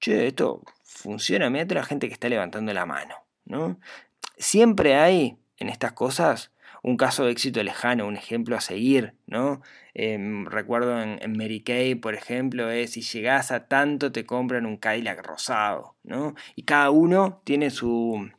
che, 0.00 0.26
esto 0.26 0.62
funciona, 0.82 1.50
mira 1.50 1.66
la 1.74 1.84
gente 1.84 2.08
que 2.08 2.14
está 2.14 2.28
levantando 2.28 2.72
la 2.74 2.84
mano, 2.84 3.14
¿no? 3.44 3.78
Siempre 4.36 4.96
hay 4.96 5.38
en 5.58 5.68
estas 5.68 5.92
cosas 5.92 6.50
un 6.82 6.96
caso 6.96 7.24
de 7.24 7.32
éxito 7.32 7.62
lejano, 7.62 8.06
un 8.06 8.16
ejemplo 8.16 8.56
a 8.56 8.60
seguir, 8.60 9.14
¿no? 9.26 9.62
Em, 9.94 10.46
recuerdo 10.46 11.00
en, 11.00 11.32
Mary 11.36 11.62
Kay, 11.62 11.96
por 11.96 12.14
ejemplo, 12.14 12.70
es 12.70 12.92
si 12.92 13.02
llegas 13.02 13.50
a 13.50 13.66
tanto 13.66 14.12
te 14.12 14.24
compran 14.24 14.66
un 14.66 14.76
Cadillac 14.76 15.24
rosado, 15.26 15.96
¿no? 16.04 16.34
Y 16.56 16.62
cada 16.64 16.90
uno 16.90 17.42
tiene 17.44 17.70
su, 17.70 18.30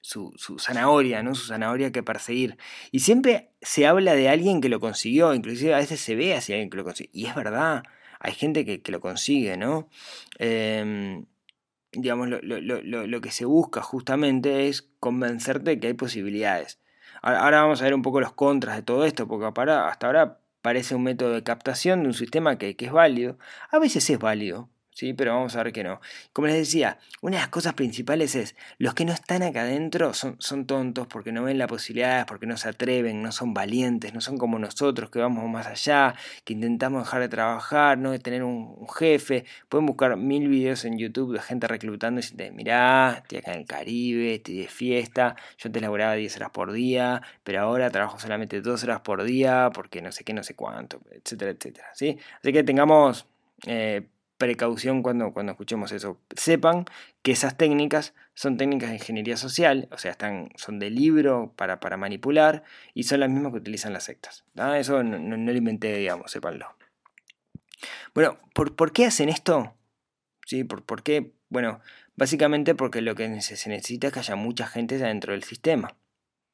su, 0.00 0.58
zanahoria, 0.58 1.22
¿no? 1.22 1.34
Su 1.34 1.46
zanahoria 1.46 1.92
que 1.92 2.02
perseguir. 2.02 2.56
Y 2.90 3.00
siempre 3.00 3.50
se 3.60 3.86
habla 3.86 4.14
de 4.14 4.28
alguien 4.28 4.60
que 4.60 4.68
lo 4.68 4.80
consiguió, 4.80 5.34
inclusive 5.34 5.74
a 5.74 5.78
veces 5.78 6.00
se 6.00 6.14
ve 6.16 6.34
hacia 6.34 6.56
alguien 6.56 6.70
que 6.70 6.76
lo 6.78 6.84
consiguió. 6.84 7.10
Y 7.12 7.26
es 7.26 7.34
verdad, 7.34 7.82
hay 8.20 8.32
gente 8.32 8.64
que, 8.64 8.92
lo 8.92 9.00
consigue, 9.00 9.56
¿no? 9.56 9.88
Em, 10.38 11.26
digamos, 11.92 12.28
lo, 12.28 12.38
lo, 12.42 13.20
que 13.20 13.30
se 13.30 13.44
busca 13.44 13.82
justamente 13.82 14.68
es 14.68 14.82
convencerte 15.00 15.78
que 15.80 15.88
hay 15.88 15.94
posibilidades. 15.94 16.79
Ahora 17.22 17.62
vamos 17.62 17.80
a 17.80 17.84
ver 17.84 17.94
un 17.94 18.02
poco 18.02 18.20
los 18.20 18.32
contras 18.32 18.76
de 18.76 18.82
todo 18.82 19.04
esto, 19.04 19.28
porque 19.28 19.46
hasta 19.46 20.06
ahora 20.06 20.38
parece 20.62 20.94
un 20.94 21.02
método 21.02 21.32
de 21.32 21.42
captación 21.42 22.02
de 22.02 22.08
un 22.08 22.14
sistema 22.14 22.56
que, 22.56 22.76
es 22.78 22.92
válido. 22.92 23.38
A 23.70 23.78
veces 23.78 24.08
es 24.08 24.18
válido, 24.18 24.68
¿sí? 24.92 25.12
Pero 25.14 25.34
vamos 25.34 25.56
a 25.56 25.62
ver 25.62 25.72
que 25.72 25.84
no. 25.84 26.00
Como 26.32 26.46
les 26.46 26.56
decía, 26.56 26.98
una 27.20 27.36
de 27.36 27.42
las 27.42 27.48
cosas 27.48 27.74
principales 27.74 28.34
es, 28.34 28.56
los 28.78 28.94
que 28.94 29.04
no 29.04 29.12
están 29.12 29.42
acá 29.42 29.62
adentro 29.62 30.14
son, 30.14 30.36
son 30.38 30.66
tontos 30.66 31.06
porque 31.06 31.32
no 31.32 31.44
ven 31.44 31.58
las 31.58 31.68
posibilidades, 31.68 32.24
porque 32.26 32.46
no 32.46 32.56
se 32.56 32.68
atreven, 32.68 33.22
no 33.22 33.32
son 33.32 33.54
valientes, 33.54 34.14
no 34.14 34.20
son 34.20 34.38
como 34.38 34.58
nosotros 34.58 35.10
que 35.10 35.18
vamos 35.18 35.48
más 35.48 35.66
allá, 35.66 36.14
que 36.44 36.52
intentamos 36.52 37.04
dejar 37.04 37.20
de 37.20 37.28
trabajar, 37.28 37.98
no 37.98 38.10
de 38.10 38.18
tener 38.18 38.42
un, 38.42 38.86
jefe. 38.88 39.44
Pueden 39.68 39.86
buscar 39.86 40.16
mil 40.16 40.48
videos 40.48 40.84
en 40.84 40.98
YouTube 40.98 41.32
de 41.34 41.40
gente 41.40 41.68
reclutando 41.68 42.18
y 42.20 42.22
decirte, 42.22 42.50
mirá, 42.50 43.20
estoy 43.22 43.38
acá 43.38 43.52
en 43.52 43.60
el 43.60 43.66
Caribe, 43.66 44.34
estoy 44.34 44.58
de 44.58 44.68
fiesta, 44.68 45.36
yo 45.58 45.70
te 45.70 45.80
laboraba 45.80 46.14
10 46.14 46.36
horas 46.36 46.50
por 46.50 46.72
día, 46.72 47.22
pero 47.44 47.60
ahora 47.60 47.90
trabajo 47.90 48.18
solamente 48.18 48.60
2 48.60 48.84
horas 48.84 49.00
por 49.00 49.22
día 49.22 49.70
porque 49.72 50.02
no 50.02 50.12
sé 50.12 50.24
qué, 50.24 50.34
no 50.34 50.42
sé 50.42 50.54
cuánto, 50.54 51.00
etcétera, 51.10 51.52
etcétera. 51.52 51.88
¿sí? 51.94 52.18
Así 52.40 52.52
que 52.52 52.62
tengamos... 52.64 53.26
Eh, 53.66 54.06
precaución 54.40 55.02
cuando, 55.02 55.34
cuando 55.34 55.52
escuchemos 55.52 55.92
eso. 55.92 56.18
Sepan 56.34 56.86
que 57.20 57.30
esas 57.30 57.58
técnicas 57.58 58.14
son 58.32 58.56
técnicas 58.56 58.88
de 58.88 58.96
ingeniería 58.96 59.36
social, 59.36 59.86
o 59.92 59.98
sea, 59.98 60.12
están, 60.12 60.48
son 60.56 60.78
de 60.78 60.88
libro 60.88 61.52
para, 61.56 61.78
para 61.78 61.98
manipular 61.98 62.64
y 62.94 63.02
son 63.02 63.20
las 63.20 63.28
mismas 63.28 63.52
que 63.52 63.58
utilizan 63.58 63.92
las 63.92 64.04
sectas. 64.04 64.46
Eso 64.78 65.02
no, 65.02 65.36
lo 65.36 65.52
inventé, 65.52 65.94
digamos, 65.94 66.30
sépanlo. 66.30 66.74
Bueno, 68.14 68.38
¿por, 68.54 68.74
¿por 68.74 68.92
qué 68.92 69.04
hacen 69.04 69.28
esto? 69.28 69.74
¿Sí? 70.46 70.64
¿Por, 70.64 70.84
¿Por 70.84 71.02
qué? 71.02 71.34
Bueno, 71.50 71.80
básicamente 72.16 72.74
porque 72.74 73.02
lo 73.02 73.14
que 73.14 73.42
se 73.42 73.68
necesita 73.68 74.06
es 74.06 74.12
que 74.14 74.20
haya 74.20 74.36
mucha 74.36 74.66
gente 74.66 74.96
dentro 74.96 75.34
del 75.34 75.42
sistema. 75.42 75.98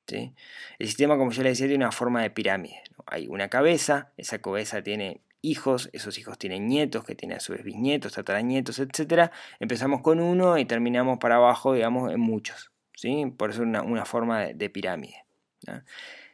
¿sí? 0.09 0.35
El 0.81 0.88
sistema, 0.88 1.16
como 1.16 1.31
yo 1.31 1.45
les 1.45 1.52
decía, 1.52 1.69
tiene 1.69 1.85
una 1.85 1.93
forma 1.93 2.21
de 2.23 2.31
pirámide. 2.31 2.83
Hay 3.07 3.28
una 3.28 3.49
cabeza, 3.49 4.11
esa 4.16 4.43
cabeza 4.43 4.83
tiene 4.83 5.21
hijos, 5.43 5.90
esos 5.93 6.19
hijos 6.19 6.38
tienen 6.38 6.66
nietos, 6.66 7.05
que 7.05 7.14
tienen 7.14 7.38
a 7.38 7.40
su 7.40 7.52
vez 7.52 7.62
bisnietos, 7.62 8.14
tataranietos, 8.14 8.78
etc. 8.78 9.31
Empezamos 9.61 10.00
con 10.00 10.21
uno 10.21 10.59
y 10.59 10.64
terminamos 10.64 11.19
para 11.19 11.37
abajo, 11.37 11.75
digamos, 11.75 12.12
en 12.12 12.21
muchos. 12.21 12.73
¿sí? 12.95 13.26
Por 13.37 13.50
eso 13.50 13.62
es 13.62 13.69
una, 13.69 14.05
forma 14.05 14.40
de, 14.47 14.71
pirámide. 14.71 15.25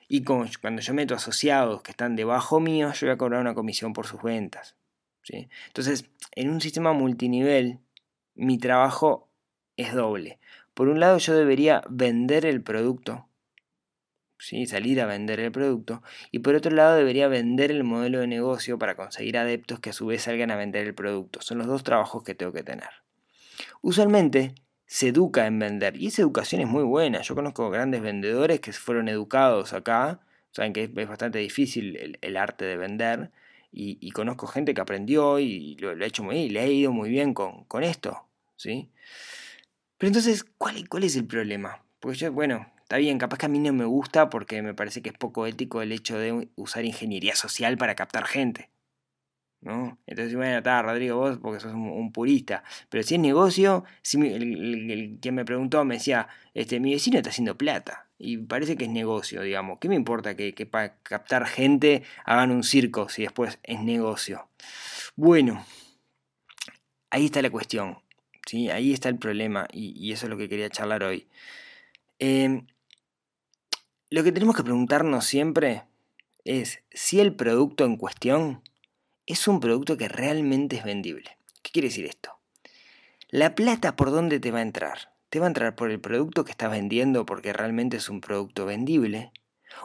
Y 0.09 0.25
cuando 0.25 0.80
yo 0.80 0.94
meto 0.94 1.14
asociados 1.14 1.82
que 1.82 1.90
están 1.90 2.16
debajo 2.16 2.61
mío, 2.61 2.92
yo 2.92 3.06
voy 3.06 3.14
a 3.14 3.18
cobrar 3.18 3.40
una 3.40 3.54
comisión 3.54 3.92
por 3.92 4.06
sus 4.06 4.23
ventas. 4.23 4.76
¿sí? 5.23 5.49
Entonces, 5.68 6.06
en 6.32 6.50
un 6.50 6.61
sistema 6.61 6.92
multinivel, 6.92 7.78
mi 8.35 8.59
trabajo 8.59 9.28
es 9.76 9.94
doble. 9.94 10.38
Por 10.75 10.88
un 10.88 11.00
lado, 11.00 11.18
yo 11.18 11.35
debería 11.35 11.82
vender 11.88 12.47
el 12.47 12.62
producto 12.62 13.28
salir 14.66 15.00
a 15.00 15.06
vender 15.06 15.40
el 15.40 15.52
producto, 15.52 16.02
y 16.30 16.40
por 16.40 16.54
otro 16.54 16.75
lado 16.75 16.96
debería 16.96 17.28
vender 17.28 17.70
el 17.70 17.84
modelo 17.84 18.20
de 18.20 18.26
negocio 18.26 18.78
para 18.78 18.96
conseguir 18.96 19.38
adeptos 19.38 19.80
que 19.80 19.90
a 19.90 19.92
su 19.92 20.06
vez 20.06 20.22
salgan 20.22 20.50
a 20.50 20.56
vender 20.56 20.87
el 20.87 20.94
producto. 20.94 21.40
Son 21.42 21.58
los 21.58 21.66
dos 21.66 21.84
trabajos 21.84 22.22
que 22.22 22.34
tengo 22.34 22.52
que 22.52 22.62
tener. 22.62 22.90
Usualmente 23.80 24.54
se 24.87 25.08
educa 25.08 25.46
en 25.46 25.58
vender 25.58 25.96
y 25.96 26.08
esa 26.08 26.22
educación 26.22 26.61
es 26.61 26.68
muy 26.68 26.82
buena. 26.82 27.22
Yo 27.22 27.34
conozco 27.34 27.70
grandes 27.70 28.02
vendedores 28.02 28.61
que 28.61 28.72
fueron 28.72 29.08
educados 29.08 29.72
acá, 29.72 30.20
saben 30.50 30.72
que 30.72 30.84
es, 30.84 30.94
bastante 31.08 31.38
difícil 31.38 32.18
el, 32.20 32.37
arte 32.37 32.64
de 32.64 32.76
vender. 32.76 33.30
Y, 33.75 34.11
conozco 34.11 34.46
gente 34.46 34.75
que 34.75 34.82
aprendió 34.82 35.38
y 35.38 35.76
lo, 35.76 35.90
ha 35.92 36.06
hecho 36.06 36.22
muy 36.22 36.34
bien, 36.34 36.46
y 36.46 36.50
le 36.50 36.61
ha 36.61 36.66
ido 36.66 36.92
muy 36.92 37.08
bien 37.08 37.32
con, 37.32 37.82
esto, 37.82 38.26
¿sí? 38.54 38.90
Pero 39.96 40.08
entonces, 40.08 40.44
¿cuál, 40.58 40.87
¿cuál 40.90 41.04
es 41.04 41.16
el 41.16 41.25
problema? 41.25 41.82
Porque 41.99 42.18
yo, 42.18 42.32
bueno, 42.32 42.70
Está 42.92 42.99
bien, 42.99 43.16
capaz 43.16 43.38
que 43.38 43.46
a 43.46 43.49
mí 43.49 43.58
no 43.58 43.72
me 43.72 43.87
gusta 43.87 44.28
porque 44.28 44.61
me 44.61 44.75
parece 44.75 45.00
que 45.00 45.08
es 45.08 45.16
poco 45.16 45.46
ético 45.46 45.80
el 45.80 45.92
hecho 45.92 46.18
de 46.18 46.50
usar 46.56 46.84
ingeniería 46.84 47.34
social 47.34 47.78
para 47.78 47.94
captar 47.94 48.26
gente. 48.26 48.68
¿no? 49.62 49.99
Entonces, 50.06 50.37
bueno, 50.37 50.58
está, 50.58 50.82
Rodrigo, 50.82 51.16
vos 51.16 51.38
porque 51.38 51.58
sos 51.58 51.72
un, 51.72 52.12
purista. 52.12 52.64
Pero 52.90 53.02
si 53.02 53.14
es 53.14 53.20
negocio, 53.22 53.84
si 54.02 54.20
el, 54.20 55.18
que 55.22 55.32
me 55.32 55.46
preguntó 55.46 55.82
me 55.87 55.94
decía, 55.94 56.28
este, 56.52 56.80
mi 56.80 56.92
vecino 56.92 57.16
está 57.16 57.30
haciendo 57.30 57.56
plata. 57.56 58.11
Y 58.18 58.37
parece 58.37 58.76
que 58.76 58.84
es 58.84 58.90
negocio, 58.90 59.40
digamos. 59.40 59.78
¿Qué 59.78 59.88
me 59.88 59.94
importa 59.94 60.37
que, 60.37 60.52
para 60.70 60.99
captar 60.99 61.46
gente 61.46 62.02
hagan 62.26 62.50
un 62.50 62.62
circo 62.62 63.08
si 63.08 63.22
después 63.22 63.58
es 63.62 63.80
negocio? 63.80 64.50
Bueno, 65.16 65.64
ahí 67.08 67.25
está 67.25 67.40
la 67.40 67.49
cuestión. 67.49 68.00
¿sí? 68.46 68.68
Ahí 68.68 68.92
está 68.92 69.08
el 69.08 69.16
problema 69.16 69.66
y, 69.72 70.12
eso 70.12 70.26
es 70.26 70.30
lo 70.30 70.37
que 70.37 70.50
quería 70.50 70.68
charlar 70.68 71.04
hoy. 71.04 71.26
Eh, 72.18 72.62
lo 74.12 74.23
que 74.23 74.31
tenemos 74.31 74.54
que 74.54 74.62
preguntarnos 74.62 75.25
siempre 75.25 75.85
es 76.45 76.83
si 76.92 77.19
el 77.21 77.35
producto 77.35 77.87
en 77.87 77.97
cuestión 77.97 78.61
es 79.25 79.49
un 79.49 79.59
producto 79.59 79.97
que 79.97 80.07
realmente 80.07 80.76
es 80.76 80.85
vendible. 80.85 81.38
¿Qué 81.62 81.71
quiere 81.71 81.88
decir 81.88 82.04
esto? 82.04 82.38
La 83.31 83.54
plata 83.54 83.97
por 83.97 84.11
dónde 84.11 84.38
te 84.38 84.50
va 84.50 84.59
a 84.59 84.62
entrar? 84.62 85.14
¿Te 85.31 85.40
va 85.40 85.47
a 85.47 85.49
entrar 85.49 85.76
por 85.76 85.90
el 85.90 85.99
producto 85.99 86.45
que 86.45 86.50
estás 86.50 86.71
vendiendo 86.71 87.25
porque 87.25 87.54
realmente 87.54 87.97
es 87.97 88.11
un 88.11 88.21
producto 88.21 88.66
vendible? 88.66 89.33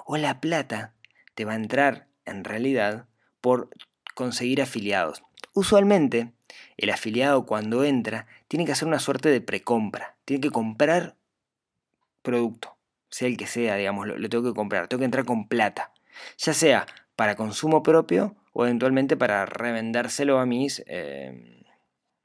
¿O 0.05 0.17
la 0.17 0.41
plata 0.41 0.93
te 1.33 1.45
va 1.45 1.53
a 1.53 1.55
entrar 1.55 2.09
en 2.25 2.43
realidad 2.43 3.07
por 3.39 3.69
conseguir 4.13 4.61
afiliados? 4.61 5.23
Usualmente, 5.53 6.33
el 6.75 6.89
afiliado 6.89 7.45
cuando 7.45 7.85
entra 7.85 8.27
tiene 8.49 8.65
que 8.65 8.73
hacer 8.73 8.89
una 8.89 8.99
suerte 8.99 9.29
de 9.29 9.39
precompra, 9.39 10.17
tiene 10.25 10.41
que 10.41 10.51
comprar 10.51 11.15
producto 12.23 12.76
sea 13.09 13.27
el 13.27 13.37
que 13.37 13.47
sea, 13.47 13.75
digamos, 13.75 14.07
lo, 14.07 14.29
tengo 14.29 14.43
que 14.43 14.55
comprar, 14.55 14.87
tengo 14.87 14.99
que 14.99 15.05
entrar 15.05 15.25
con 15.25 15.47
plata, 15.47 15.93
ya 16.37 16.53
sea 16.53 16.85
para 17.15 17.35
consumo 17.35 17.83
propio 17.83 18.35
o 18.53 18.65
eventualmente 18.65 19.17
para 19.17 19.45
revendérselo 19.45 20.39
a 20.39 20.45
mis, 20.45 20.83
eh, 20.87 21.63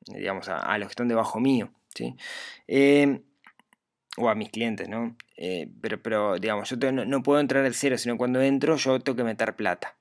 digamos, 0.06 0.48
a, 0.48 0.76
los 0.78 0.88
que 0.88 0.92
están 0.92 1.08
debajo 1.08 1.40
mío, 1.40 1.72
¿sí? 1.94 2.16
Eh, 2.68 3.22
o 4.16 4.28
a 4.28 4.34
mis 4.34 4.50
clientes, 4.50 4.88
¿no? 4.88 5.16
Eh, 5.36 5.68
pero, 5.80 6.02
pero, 6.02 6.38
digamos, 6.38 6.68
yo 6.68 6.92
no, 6.92 7.22
puedo 7.22 7.40
entrar 7.40 7.64
al 7.64 7.74
cero, 7.74 7.96
sino 7.98 8.16
cuando 8.16 8.40
entro 8.42 8.76
yo 8.76 9.00
tengo 9.00 9.16
que 9.16 9.24
meter 9.24 9.56
plata. 9.56 9.96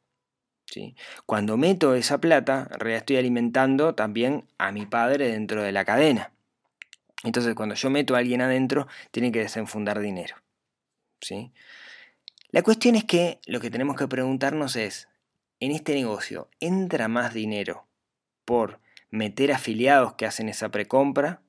¿sí? 0.65 0.95
Cuando 1.25 1.57
meto 1.57 1.95
esa 1.95 2.19
plata, 2.19 2.67
en 2.71 2.79
realidad 2.79 2.99
estoy 2.99 3.17
alimentando 3.17 3.95
también 3.95 4.45
a 4.57 4.71
mi 4.71 4.85
padre 4.85 5.29
dentro 5.29 5.63
de 5.63 5.71
la 5.71 5.85
cadena. 5.85 6.31
Entonces, 7.23 7.55
cuando 7.55 7.75
yo 7.75 7.89
meto 7.89 8.15
a 8.15 8.19
alguien 8.19 8.41
adentro, 8.41 8.87
tiene 9.11 9.31
que 9.31 9.39
desenfundar 9.39 9.99
dinero. 9.99 10.35
¿Sí? 11.21 11.53
La 12.49 12.63
cuestión 12.63 12.95
es 12.95 13.05
que 13.05 13.39
lo 13.45 13.61
que 13.61 13.69
tenemos 13.69 13.95
que 13.95 14.07
preguntarnos 14.07 14.75
es, 14.75 15.07
en 15.59 15.71
este 15.71 15.93
negocio, 15.93 16.49
¿entra 16.59 17.07
más 17.07 17.33
dinero 17.33 17.87
por 18.45 18.79
meter 19.09 19.51
afiliados 19.53 20.15
que 20.15 20.25
hacen 20.25 20.49
esa 20.49 20.69
precompra? 20.69 21.41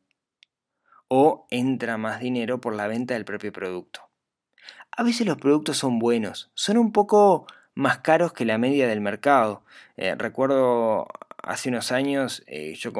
¿O 1.08 1.46
entra 1.50 1.96
más 1.98 2.20
dinero 2.20 2.60
por 2.60 2.74
la 2.74 2.86
venta 2.86 3.14
del 3.14 3.24
propio 3.24 3.52
producto? 3.52 4.08
A 4.96 5.02
veces 5.02 5.26
los 5.26 5.38
productos 5.38 5.78
son 5.78 5.98
buenos, 5.98 6.50
son 6.54 6.78
un 6.78 6.92
poco 6.92 7.46
más 7.74 7.98
caros 7.98 8.32
que 8.32 8.44
la 8.44 8.58
media 8.58 8.86
del 8.86 9.00
mercado. 9.00 9.64
Eh, 9.96 10.14
recuerdo 10.14 11.08
hace 11.42 11.70
unos 11.70 11.92
años, 11.92 12.42
eh, 12.46 12.74
yo, 12.74 12.92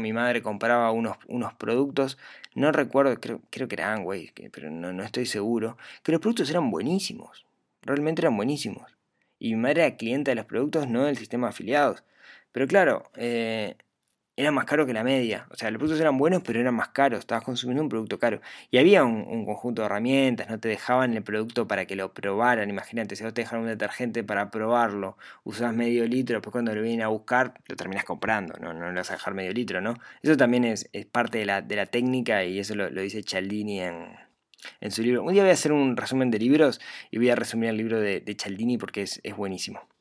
mi 0.00 0.12
madre 0.12 0.42
compraba 0.42 0.90
unos, 0.90 1.16
unos 1.28 1.54
productos, 1.54 2.18
no 2.54 2.72
recuerdo, 2.72 3.18
creo, 3.20 3.40
creo 3.50 3.68
que 3.68 3.76
eran 3.76 4.04
güey, 4.04 4.32
pero 4.52 4.70
no, 4.70 4.92
no 4.92 5.02
estoy 5.02 5.26
seguro, 5.26 5.76
que 6.02 6.12
los 6.12 6.20
productos 6.20 6.50
eran 6.50 6.70
buenísimos, 6.70 7.46
realmente 7.82 8.22
eran 8.22 8.36
buenísimos. 8.36 8.96
Y 9.38 9.54
mi 9.54 9.62
madre 9.62 9.84
era 9.84 9.96
cliente 9.96 10.30
de 10.30 10.34
los 10.36 10.46
productos, 10.46 10.86
no 10.88 11.04
del 11.04 11.16
sistema 11.16 11.48
de 11.48 11.50
afiliados. 11.50 12.04
Pero 12.52 12.66
claro, 12.68 13.10
eh, 13.16 13.76
era 14.36 14.50
más 14.50 14.64
caro 14.64 14.86
que 14.86 14.94
la 14.94 15.04
media. 15.04 15.46
O 15.50 15.56
sea, 15.56 15.70
los 15.70 15.78
productos 15.78 16.00
eran 16.00 16.16
buenos, 16.16 16.42
pero 16.42 16.58
eran 16.60 16.74
más 16.74 16.88
caros. 16.88 17.20
Estabas 17.20 17.44
consumiendo 17.44 17.82
un 17.82 17.88
producto 17.88 18.18
caro. 18.18 18.40
Y 18.70 18.78
había 18.78 19.04
un, 19.04 19.44
conjunto 19.44 19.82
de 19.82 19.86
herramientas, 19.86 20.48
no 20.48 20.58
te 20.58 20.68
dejaban 20.68 21.14
el 21.14 21.22
producto 21.22 21.68
para 21.68 21.86
que 21.86 21.96
lo 21.96 22.12
probaran. 22.14 22.70
Imagínate, 22.70 23.16
si 23.16 23.24
vos 23.24 23.34
te 23.34 23.42
dejan 23.42 23.60
un 23.60 23.66
detergente 23.66 24.24
para 24.24 24.50
probarlo, 24.50 25.18
usás 25.44 25.74
medio 25.74 26.06
litro, 26.06 26.36
después 26.36 26.52
cuando 26.52 26.74
lo 26.74 26.80
vienen 26.82 27.02
a 27.02 27.08
buscar, 27.08 27.54
lo 27.66 27.76
terminas 27.76 28.04
comprando. 28.04 28.54
No, 28.60 28.72
no 28.72 28.88
le 28.90 28.94
vas 28.94 29.10
a 29.10 29.14
dejar 29.14 29.34
medio 29.34 29.52
litro, 29.52 29.80
¿no? 29.80 29.94
Eso 30.22 30.36
también 30.36 30.64
es, 30.64 30.88
parte 31.10 31.38
de 31.38 31.46
la, 31.46 31.60
de 31.60 31.76
la, 31.76 31.86
técnica 31.86 32.44
y 32.44 32.58
eso 32.58 32.74
lo, 32.74 32.88
dice 32.88 33.22
Cialdini 33.22 33.80
en, 33.80 34.16
en, 34.80 34.90
su 34.90 35.02
libro. 35.02 35.22
Un 35.22 35.32
día 35.34 35.42
voy 35.42 35.50
a 35.50 35.54
hacer 35.54 35.72
un 35.72 35.96
resumen 35.96 36.30
de 36.30 36.38
libros 36.38 36.80
y 37.10 37.18
voy 37.18 37.28
a 37.30 37.34
resumir 37.34 37.68
el 37.68 37.76
libro 37.76 38.00
de, 38.00 38.20
de 38.20 38.34
Cialdini 38.34 38.78
porque 38.78 39.02
es, 39.02 39.20
es 39.24 39.36
buenísimo. 39.36 39.91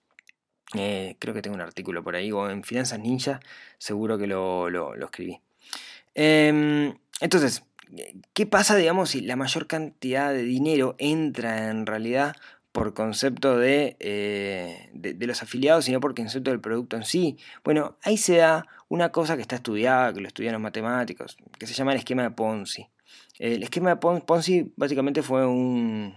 Eh, 0.75 1.17
creo 1.19 1.33
que 1.33 1.41
tengo 1.41 1.55
un 1.55 1.61
artículo 1.61 2.03
por 2.03 2.15
ahí, 2.15 2.31
o 2.31 2.49
en 2.49 2.63
Finanzas 2.63 2.99
Ninja, 2.99 3.41
seguro 3.77 4.17
que 4.17 4.27
lo, 4.27 4.95
escribí. 4.95 5.41
Em, 6.15 6.93
entonces, 7.19 7.63
¿qué 8.33 8.45
pasa, 8.45 8.75
digamos, 8.75 9.09
si 9.09 9.21
la 9.21 9.35
mayor 9.35 9.67
cantidad 9.67 10.31
de 10.31 10.43
dinero 10.43 10.95
entra 10.97 11.69
en 11.69 11.85
realidad 11.85 12.35
por 12.71 12.93
concepto 12.93 13.61
eh, 13.61 14.89
de, 14.93 15.13
de, 15.13 15.27
los 15.27 15.43
afiliados, 15.43 15.85
sino 15.85 15.99
por 15.99 16.15
concepto 16.15 16.51
del 16.51 16.61
producto 16.61 16.95
en 16.95 17.03
sí? 17.03 17.37
Bueno, 17.63 17.97
ahí 18.03 18.17
se 18.17 18.37
da 18.37 18.65
una 18.87 19.11
cosa 19.11 19.35
que 19.35 19.41
está 19.41 19.55
estudiada, 19.55 20.13
que 20.13 20.21
lo 20.21 20.27
estudian 20.27 20.53
los 20.53 20.61
matemáticos, 20.61 21.37
que 21.59 21.67
se 21.67 21.73
llama 21.73 21.91
el 21.91 21.99
esquema 21.99 22.23
de 22.23 22.31
Ponzi. 22.31 22.87
El 23.39 23.63
esquema 23.63 23.89
de 23.89 23.95
Ponzi 23.97 24.71
básicamente 24.77 25.21
fue 25.21 25.45
un 25.45 26.15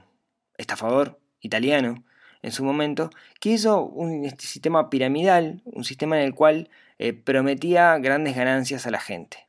estafador 0.59 1.19
italiano 1.41 2.05
en 2.45 2.53
su 2.53 2.63
momento, 2.63 3.09
que 3.41 3.49
hizo 3.49 3.83
un 3.83 4.27
este 4.27 4.45
sistema 4.45 4.91
piramidal, 4.91 5.63
un 5.65 5.83
sistema 5.83 6.19
en 6.19 6.27
el 6.27 6.35
cual 6.35 6.69
eh, 6.99 7.15
prometía 7.15 7.97
grandes 7.99 8.37
ganancias 8.37 8.87
a 8.87 8.91
la 8.91 9.01
gente. 9.01 9.49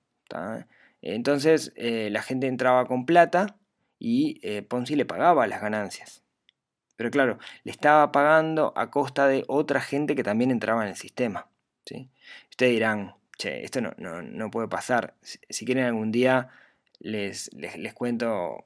Entonces 1.02 1.74
eh, 1.76 2.08
la 2.10 2.22
gente 2.22 2.48
entraba 2.48 2.86
con 2.86 3.06
plata 3.06 3.58
y 4.00 4.40
eh, 4.44 4.62
Ponzi 4.62 4.96
le 4.96 5.04
pagaba 5.04 5.46
las 5.46 5.62
ganancias. 5.62 6.24
Pero 6.96 7.12
claro, 7.12 7.38
le 7.66 7.72
estaba 7.72 8.14
pagando 8.14 8.72
a 8.78 8.90
costa 8.92 9.28
de 9.28 9.44
otra 9.50 9.82
gente 9.82 10.16
que 10.16 10.24
también 10.24 10.50
entraba 10.50 10.84
en 10.84 10.90
el 10.90 10.96
sistema. 10.96 11.50
¿sí? 11.86 12.10
Ustedes 12.50 12.72
dirán, 12.72 13.16
che, 13.38 13.66
esto 13.66 13.82
no, 13.82 13.92
no, 13.98 14.52
puede 14.52 14.70
pasar. 14.70 15.16
Si, 15.22 15.66
quieren 15.66 15.84
algún 15.84 16.14
día 16.14 16.48
les, 17.00 17.52
les, 17.54 17.94
cuento 17.94 18.64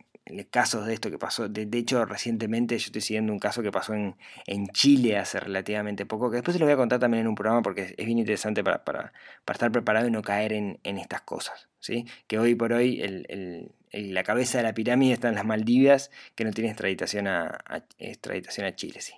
casos 0.50 0.86
de 0.86 0.94
esto 0.94 1.10
que 1.10 1.18
pasó. 1.18 1.50
De, 1.50 1.68
hecho, 1.78 2.04
recientemente 2.06 2.78
yo 2.78 2.86
estoy 2.88 3.02
siguiendo 3.02 3.34
un 3.34 3.40
caso 3.40 3.62
que 3.62 3.72
pasó 3.72 3.94
en, 3.94 4.16
en, 4.46 4.68
Chile 4.68 5.18
hace 5.18 5.40
relativamente 5.40 6.06
poco, 6.06 6.30
que 6.30 6.38
después 6.38 6.54
se 6.54 6.60
lo 6.60 6.66
voy 6.66 6.74
a 6.74 6.78
contar 6.78 7.00
también 7.00 7.22
en 7.22 7.28
un 7.28 7.36
programa 7.36 7.62
porque 7.62 7.96
es 7.98 8.06
bien 8.06 8.20
interesante 8.20 8.64
para, 8.64 8.84
para, 8.84 9.14
para 9.46 9.56
estar 9.56 9.72
preparado 9.72 10.08
y 10.08 10.12
no 10.12 10.22
caer 10.22 10.54
en, 10.54 10.80
en, 10.84 10.98
estas 10.98 11.22
cosas. 11.22 11.68
¿sí? 11.80 12.06
Que 12.28 12.40
hoy 12.40 12.56
por 12.56 12.74
hoy 12.74 13.02
el, 13.02 13.26
el, 13.92 14.14
la 14.14 14.24
cabeza 14.24 14.60
de 14.60 14.64
la 14.64 14.74
pirámide 14.74 15.14
está 15.14 15.30
en 15.30 15.36
las 15.36 15.46
Maldivas, 15.46 16.12
que 16.36 16.44
no 16.44 16.52
tiene 16.52 16.70
extraditación 16.70 17.28
a, 17.28 17.60
extraditación 17.98 18.68
a 18.68 18.76
Chile. 18.76 19.02
Sí. 19.02 19.14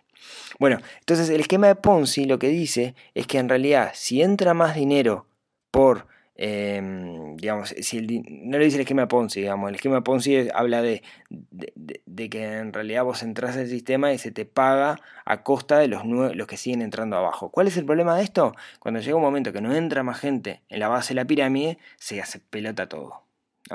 Bueno, 0.60 0.80
entonces 1.00 1.30
el 1.30 1.42
esquema 1.42 1.68
de 1.68 1.76
Ponzi 1.76 2.26
lo 2.26 2.40
que 2.40 2.50
dice 2.50 2.96
es 3.16 3.28
que 3.28 3.40
en 3.40 3.50
realidad 3.50 3.92
si 3.94 4.22
entra 4.22 4.54
más 4.54 4.76
dinero 4.76 5.26
por 5.72 6.08
Em, 6.44 7.38
digamos, 7.38 7.70
si 7.70 8.00
el, 8.00 8.24
no 8.28 8.58
lo 8.58 8.64
dice 8.64 8.78
el 8.78 8.82
esquema 8.82 9.08
Ponzi, 9.08 9.42
digamos, 9.42 9.70
el 9.70 9.76
esquema 9.76 10.04
Ponzi 10.04 10.48
habla 10.56 10.82
de, 10.82 11.04
de, 11.30 12.30
que 12.32 12.58
en 12.58 12.74
realidad 12.74 13.04
vos 13.04 13.22
entras 13.22 13.58
al 13.58 13.68
sistema 13.68 14.12
y 14.12 14.18
se 14.18 14.32
te 14.32 14.46
paga 14.46 15.00
a 15.24 15.44
costa 15.44 15.78
de 15.78 15.88
los, 15.88 16.04
los 16.04 16.48
que 16.48 16.58
siguen 16.58 16.82
entrando 16.82 17.16
abajo. 17.16 17.52
¿Cuál 17.52 17.68
es 17.68 17.78
el 17.78 17.86
problema 17.86 18.18
de 18.18 18.24
esto? 18.24 18.56
Cuando 18.80 19.02
llega 19.02 19.16
un 19.16 19.22
momento 19.22 19.54
que 19.54 19.62
no 19.62 19.72
entra 19.76 20.02
más 20.02 20.20
gente 20.20 20.64
en 20.70 20.80
la 20.80 20.88
base 20.88 21.10
de 21.10 21.22
la 21.22 21.26
pirámide, 21.26 21.78
se 21.98 22.20
hace 22.20 22.40
pelota 22.40 22.90
todo. 22.90 23.22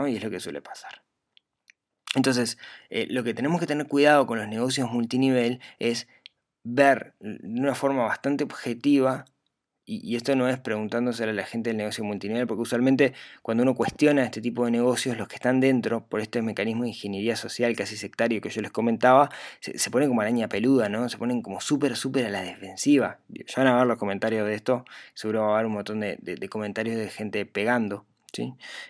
Y 0.05 0.17
es 0.17 0.25
lo 0.25 0.31
que 0.31 0.41
suele 0.41 0.61
pasar. 0.61 1.03
Entonces, 2.17 2.59
eh, 2.91 3.07
lo 3.09 3.23
que 3.23 3.33
tenemos 3.33 3.61
que 3.61 3.69
tener 3.69 3.87
cuidado 3.87 4.27
con 4.27 4.41
los 4.41 4.49
negocios 4.49 4.91
multinivel 4.91 5.61
es 5.79 6.09
ver 6.65 7.15
de 7.21 7.61
una 7.61 7.77
forma 7.77 8.03
bastante 8.03 8.43
objetiva 8.43 9.25
y, 9.87 10.17
esto 10.17 10.35
no 10.35 10.49
es 10.49 10.59
preguntándose 10.59 11.25
a 11.25 11.33
la 11.33 11.45
gente 11.45 11.71
del 11.71 11.77
negocio 11.77 12.05
multinivel, 12.05 12.47
porque 12.47 12.63
usualmente 12.63 13.15
cuando 13.43 13.63
uno 13.63 13.75
cuestiona 13.75 14.25
este 14.25 14.41
tipo 14.41 14.65
de 14.65 14.73
negocios, 14.73 15.17
los 15.17 15.29
que 15.29 15.37
están 15.37 15.61
dentro, 15.61 16.05
por 16.05 16.21
este 16.21 16.43
mecanismo 16.43 16.83
de 16.83 16.89
ingeniería 16.89 17.37
social 17.37 17.77
casi 17.77 17.97
sectario 17.97 18.41
que 18.41 18.51
yo 18.51 18.61
les 18.63 18.73
comentaba, 18.73 19.31
se, 19.61 19.91
ponen 19.91 20.09
como 20.09 20.21
araña 20.21 20.49
peluda, 20.49 20.89
¿no? 20.89 21.09
Se 21.09 21.19
ponen 21.19 21.41
como 21.41 21.61
súper, 21.61 21.97
súper 21.97 22.27
a 22.27 22.31
la 22.31 22.43
defensiva. 22.43 23.19
Ya 23.29 23.45
van 23.57 23.69
a 23.69 23.77
ver 23.77 23.87
los 23.87 23.97
comentarios 23.97 24.47
de 24.47 24.55
esto, 24.55 24.85
seguro 25.15 25.43
va 25.43 25.51
a 25.51 25.55
haber 25.55 25.67
un 25.67 25.73
montón 25.75 26.01
de 26.01 26.49
comentarios 26.51 26.97
de 26.97 27.09
gente 27.09 27.47
pegando 27.47 28.05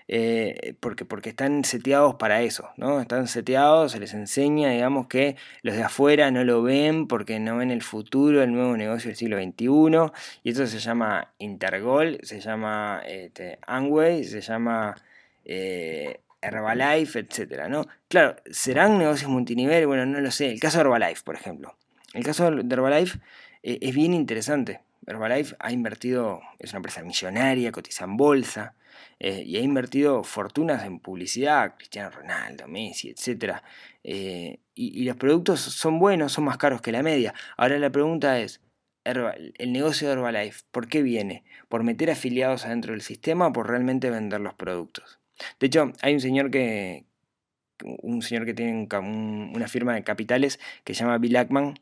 eh, 0.09 0.75
porque, 0.81 1.05
porque 1.05 1.31
están 1.31 1.65
seteados 1.65 2.17
para 2.17 2.43
eso, 2.43 2.69
¿no? 2.77 3.01
Están 3.01 3.29
seteados, 3.29 3.93
se 3.93 4.01
les 4.01 4.15
enseña, 4.15 4.71
digamos, 4.71 5.07
que 5.07 5.37
los 5.63 5.75
de 5.75 5.83
afuera 5.83 6.31
no 6.31 6.45
lo 6.45 6.63
ven 6.63 7.07
porque 7.09 7.39
no 7.39 7.57
ven 7.57 7.71
el 7.71 7.83
futuro, 7.83 8.43
el 8.43 8.53
nuevo 8.53 8.77
negocio 8.77 9.09
del 9.09 9.17
siglo 9.17 9.37
XXI, 9.39 10.13
y 10.43 10.51
eso 10.51 10.67
se 10.67 10.79
llama 10.79 11.33
Intergol, 11.39 12.19
se 12.23 12.41
llama 12.41 13.03
este, 13.07 13.59
Angway, 13.67 14.25
se 14.25 14.41
llama 14.41 14.97
eh, 15.45 16.21
Herbalife, 16.43 17.21
etcétera, 17.21 17.69
¿no? 17.69 17.87
Claro, 18.09 18.37
¿serán 18.51 18.99
negocios 18.99 19.31
multinivel? 19.31 19.87
Bueno, 19.87 20.07
no 20.07 20.21
lo 20.21 20.31
sé. 20.31 20.51
El 20.51 20.61
caso 20.61 20.79
de 20.79 20.83
Herbalife, 20.83 21.23
por 21.25 21.35
ejemplo. 21.35 21.77
El 22.15 22.25
caso 22.25 22.51
de 22.51 22.75
Herbalife 22.75 23.19
eh, 23.63 23.79
es 23.81 23.95
bien 23.95 24.15
interesante. 24.15 24.81
Herbalife 25.07 25.55
ha 25.59 25.73
invertido, 25.73 26.41
es 26.59 26.71
una 26.73 26.79
empresa 26.79 27.03
millonaria, 27.03 27.73
cotiza 27.73 28.05
en 28.05 28.17
bolsa, 28.17 28.75
eh, 29.19 29.43
y 29.47 29.57
ha 29.57 29.61
invertido 29.61 30.25
fortunas 30.25 30.85
en 30.85 30.99
publicidad, 30.99 31.77
Cristiano 31.77 32.11
Ronaldo, 32.11 32.67
Messi, 32.67 33.11
etc. 33.11 33.57
Eh, 34.05 34.59
y, 34.75 35.05
los 35.05 35.17
productos 35.17 35.61
son 35.61 35.99
buenos, 35.99 36.33
son 36.33 36.45
más 36.45 36.59
caros 36.59 36.83
que 36.83 36.93
la 36.93 37.03
media. 37.03 37.35
Ahora 37.57 37.79
la 37.79 37.91
pregunta 37.91 38.41
es, 38.41 38.61
el 39.05 39.73
negocio 39.73 40.09
de 40.09 40.15
Herbalife, 40.15 40.65
¿por 40.73 40.89
qué 40.89 41.03
viene? 41.03 41.45
¿Por 41.69 41.85
meter 41.85 42.11
afiliados 42.11 42.67
adentro 42.67 42.93
del 42.93 43.03
sistema 43.03 43.47
o 43.47 43.53
por 43.53 43.69
realmente 43.69 44.11
vender 44.11 44.41
los 44.41 44.55
productos? 44.55 45.21
De 45.61 45.69
hecho, 45.69 45.93
hay 46.03 46.15
un 46.15 46.21
señor 46.21 46.51
que, 46.51 47.05
un 47.85 48.23
señor 48.23 48.47
que 48.47 48.55
tiene 48.55 48.89
una 48.91 49.69
firma 49.69 49.95
de 49.95 50.03
capitales 50.03 50.59
que 50.83 50.95
se 50.95 51.05
llama 51.05 51.19
Bill 51.19 51.37
Ackman, 51.37 51.79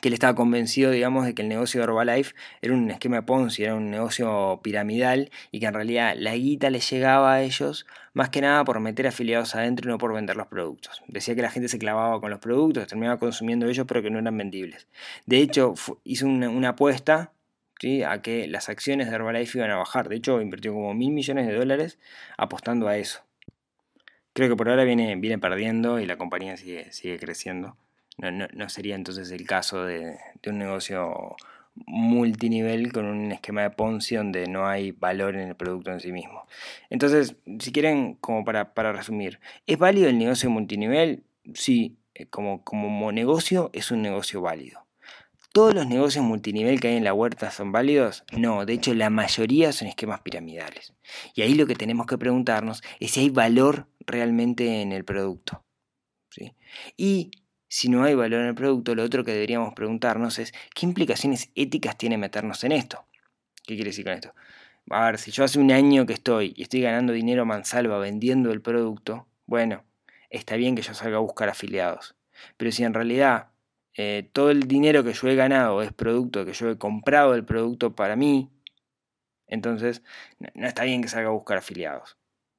que 0.00 0.08
él 0.08 0.14
estaba 0.14 0.34
convencido, 0.34 0.90
digamos, 0.90 1.24
de 1.26 1.34
que 1.34 1.42
el 1.42 1.48
negocio 1.48 1.80
de 1.80 1.84
Herbalife 1.84 2.34
era 2.60 2.74
un 2.74 2.90
esquema 2.90 3.16
de 3.16 3.22
Ponzi, 3.22 3.62
era 3.62 3.74
un 3.74 3.90
negocio 3.90 4.60
piramidal 4.62 5.30
y 5.52 5.60
que 5.60 5.66
en 5.66 5.74
realidad 5.74 6.14
la 6.16 6.34
guita 6.34 6.70
le 6.70 6.80
llegaba 6.80 7.34
a 7.34 7.42
ellos 7.42 7.86
más 8.12 8.30
que 8.30 8.40
nada 8.40 8.64
por 8.64 8.80
meter 8.80 9.06
afiliados 9.06 9.54
adentro 9.54 9.88
y 9.88 9.92
no 9.92 9.98
por 9.98 10.12
vender 10.12 10.36
los 10.36 10.48
productos. 10.48 11.02
Decía 11.06 11.34
que 11.34 11.42
la 11.42 11.50
gente 11.50 11.68
se 11.68 11.78
clavaba 11.78 12.20
con 12.20 12.30
los 12.30 12.40
productos, 12.40 12.86
terminaba 12.86 13.18
consumiendo 13.18 13.66
ellos 13.68 13.86
pero 13.86 14.02
que 14.02 14.10
no 14.10 14.18
eran 14.18 14.36
vendibles. 14.36 14.88
De 15.26 15.38
hecho, 15.38 15.74
hizo 16.04 16.26
una, 16.26 16.70
apuesta 16.70 17.32
¿sí? 17.80 18.02
a 18.02 18.22
que 18.22 18.48
las 18.48 18.68
acciones 18.68 19.08
de 19.08 19.14
Herbalife 19.14 19.58
iban 19.58 19.70
a 19.70 19.76
bajar. 19.76 20.08
De 20.08 20.16
hecho, 20.16 20.40
invirtió 20.40 20.72
como 20.72 20.94
mil 20.94 21.12
millones 21.12 21.46
de 21.46 21.54
dólares 21.54 21.98
apostando 22.36 22.88
a 22.88 22.96
eso. 22.96 23.22
Creo 24.32 24.48
que 24.48 24.56
por 24.56 24.68
ahora 24.68 24.84
viene, 24.84 25.16
viene 25.16 25.38
perdiendo 25.38 26.00
y 26.00 26.06
la 26.06 26.18
compañía 26.18 26.56
sigue, 26.56 26.92
sigue 26.92 27.18
creciendo. 27.18 27.76
No, 28.18 28.68
sería 28.68 28.94
entonces 28.94 29.30
el 29.30 29.46
caso 29.46 29.84
de, 29.84 30.18
un 30.46 30.58
negocio 30.58 31.36
multinivel 31.74 32.90
con 32.90 33.04
un 33.04 33.32
esquema 33.32 33.62
de 33.62 33.70
Ponzi 33.70 34.16
donde 34.16 34.46
no 34.46 34.66
hay 34.66 34.92
valor 34.92 35.36
en 35.36 35.48
el 35.48 35.56
producto 35.56 35.90
en 35.90 36.00
sí 36.00 36.12
mismo. 36.12 36.46
Entonces, 36.88 37.36
si 37.58 37.72
quieren, 37.72 38.14
como 38.14 38.44
para, 38.44 38.92
resumir, 38.92 39.38
¿es 39.66 39.76
válido 39.76 40.08
el 40.08 40.16
negocio 40.18 40.48
multinivel? 40.48 41.24
Sí, 41.54 41.98
eh, 42.14 42.26
como, 42.26 42.64
como 42.64 43.12
negocio 43.12 43.70
es 43.74 43.90
un 43.90 44.00
negocio 44.00 44.40
válido. 44.40 44.86
¿Todos 45.56 45.74
los 45.74 45.86
negocios 45.86 46.22
multinivel 46.22 46.80
que 46.80 46.88
hay 46.88 46.96
en 46.96 47.04
la 47.04 47.14
huerta 47.14 47.50
son 47.50 47.72
válidos? 47.72 48.24
No, 48.36 48.66
de 48.66 48.74
hecho 48.74 48.92
la 48.92 49.08
mayoría 49.08 49.72
son 49.72 49.88
esquemas 49.88 50.20
piramidales. 50.20 50.92
Y 51.34 51.40
ahí 51.40 51.54
lo 51.54 51.66
que 51.66 51.74
tenemos 51.74 52.06
que 52.06 52.18
preguntarnos 52.18 52.82
es 53.00 53.12
si 53.12 53.20
hay 53.20 53.30
valor 53.30 53.88
realmente 54.00 54.82
en 54.82 54.92
el 54.92 55.06
producto. 55.06 55.64
¿sí? 56.30 56.54
Y 56.98 57.30
si 57.68 57.88
no 57.88 58.04
hay 58.04 58.14
valor 58.14 58.40
en 58.40 58.48
el 58.48 58.54
producto, 58.54 58.94
lo 58.94 59.02
otro 59.02 59.24
que 59.24 59.32
deberíamos 59.32 59.74
preguntarnos 59.74 60.38
es 60.38 60.52
qué 60.74 60.86
implicaciones 60.86 61.50
éticas 61.54 61.98
tiene 61.98 62.18
meternos 62.18 62.62
en 62.64 62.72
esto. 62.72 63.04
¿Qué 63.64 63.74
quiere 63.74 63.90
decir 63.90 64.04
con 64.04 64.14
esto? 64.14 64.32
A 64.90 65.06
ver, 65.06 65.18
si 65.18 65.32
yo 65.32 65.42
hace 65.44 65.58
un 65.58 65.72
año 65.72 66.06
que 66.06 66.12
estoy 66.12 66.54
y 66.56 66.62
estoy 66.62 66.80
ganando 66.80 67.12
dinero 67.12 67.44
mansalva 67.44 67.98
vendiendo 67.98 68.52
el 68.52 68.62
producto, 68.62 69.26
bueno, 69.46 69.84
está 70.30 70.56
bien 70.56 70.76
que 70.76 70.82
yo 70.82 70.94
salga 70.94 71.16
a 71.16 71.20
buscar 71.20 71.48
afiliados. 71.48 72.14
Pero 72.56 72.70
si 72.70 72.84
en 72.84 72.94
realidad 72.94 73.48
eh, 73.94 74.28
todo 74.32 74.50
el 74.50 74.68
dinero 74.68 75.02
que 75.02 75.12
yo 75.12 75.28
he 75.28 75.34
ganado 75.34 75.82
es 75.82 75.92
producto 75.92 76.44
que 76.44 76.52
yo 76.52 76.70
he 76.70 76.78
comprado 76.78 77.34
el 77.34 77.44
producto 77.44 77.96
para 77.96 78.14
mí, 78.14 78.50
entonces 79.48 80.02
no 80.54 80.66
está 80.66 80.84
bien 80.84 81.02
que 81.02 81.08
salga 81.08 81.28
a 81.28 81.32
buscar 81.32 81.58
afiliados. 81.58 82.15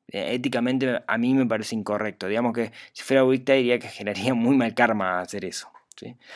Eh, 0.10 0.34
éticamente 0.34 1.02
a 1.06 1.18
mí 1.18 1.34
me 1.34 1.46
parece 1.46 1.76
incorrecto. 1.76 2.28
Digamos 2.28 2.54
que 2.54 2.72
si 2.94 3.04
fuera 3.04 3.24
Wicca 3.24 3.54
diría 3.54 3.80
que 3.80 3.88
generaría 3.90 4.34
muy 4.34 4.56
mal 4.56 4.74
karma 4.74 5.20
hacer 5.22 5.46
eso. 5.46 5.70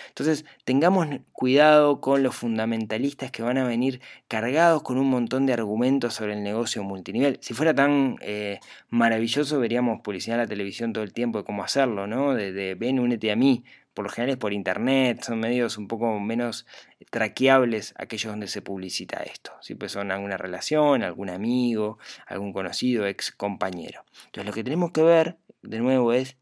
Entonces, 0.07 0.45
tengamos 0.65 1.07
cuidado 1.34 2.01
con 2.01 2.23
los 2.23 2.36
fundamentalistas 2.36 3.31
que 3.31 3.43
van 3.43 3.57
a 3.57 3.67
venir 3.67 4.01
cargados 4.27 4.81
con 4.81 4.97
un 4.97 5.10
montón 5.10 5.45
de 5.45 5.53
argumentos 5.53 6.15
sobre 6.15 6.34
el 6.34 6.43
negocio 6.43 6.84
multinivel. 6.84 7.38
Si 7.41 7.53
fuera 7.53 7.73
tan 7.73 8.17
eh, 8.21 8.60
maravilloso, 8.89 9.60
veríamos 9.60 10.01
publicidad 10.01 10.38
en 10.38 10.43
la 10.43 10.47
televisión 10.47 10.93
todo 10.93 11.03
el 11.03 11.13
tiempo 11.13 11.39
de 11.39 11.43
cómo 11.45 11.63
hacerlo, 11.63 12.07
¿no? 12.07 12.34
De, 12.34 12.51
de 12.51 12.75
ven, 12.75 12.99
únete 12.99 13.31
a 13.31 13.36
mí 13.36 13.63
por 13.93 14.04
lo 14.04 14.10
general 14.10 14.32
es 14.32 14.38
por 14.38 14.54
internet, 14.54 15.21
son 15.23 15.39
medios 15.39 15.77
un 15.77 15.88
poco 15.88 16.19
menos 16.19 16.65
traqueables 17.10 17.93
aquellos 17.97 18.32
donde 18.32 18.47
se 18.47 18.62
publicita 18.62 19.17
esto. 19.23 19.51
Siempre 19.62 19.89
son 19.89 20.12
alguna 20.12 20.38
relación, 20.38 21.04
algún 21.04 21.30
amigo, 21.30 21.97
algún 22.25 22.54
conocido, 22.54 23.06
ex 23.06 23.32
compañero. 23.32 24.06
Entonces 24.25 24.45
lo 24.45 24.54
que 24.54 24.63
tenemos 24.63 24.91
que 24.91 25.04
ver, 25.04 25.38
de 25.62 25.80
nuevo, 25.80 26.13
es 26.13 26.38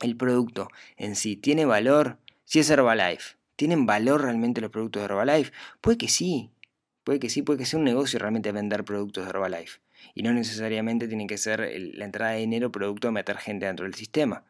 el 0.00 0.16
producto 0.16 0.68
en 0.96 1.16
sí. 1.16 1.36
¿Tiene 1.36 1.64
valor? 1.64 2.18
Si 2.44 2.58
es 2.60 2.70
Herbalife, 2.70 3.36
¿tienen 3.56 3.86
valor 3.86 4.22
realmente 4.22 4.60
los 4.60 4.70
productos 4.70 5.02
de 5.02 5.06
Herbalife? 5.06 5.52
Puede 5.80 5.98
que 5.98 6.08
sí, 6.08 6.50
puede 7.04 7.18
que 7.18 7.30
sí, 7.30 7.42
puede 7.42 7.58
que 7.58 7.66
sea 7.66 7.78
un 7.78 7.84
negocio 7.84 8.18
realmente 8.18 8.52
vender 8.52 8.84
productos 8.84 9.24
de 9.24 9.30
Herbalife. 9.30 9.80
Y 10.14 10.22
no 10.22 10.32
necesariamente 10.32 11.08
tiene 11.08 11.26
que 11.26 11.38
ser 11.38 11.60
la 11.94 12.04
entrada 12.04 12.32
de 12.32 12.40
dinero 12.40 12.70
producto 12.70 13.08
de 13.08 13.12
meter 13.12 13.36
gente 13.38 13.66
dentro 13.66 13.84
del 13.84 13.94
sistema. 13.94 14.44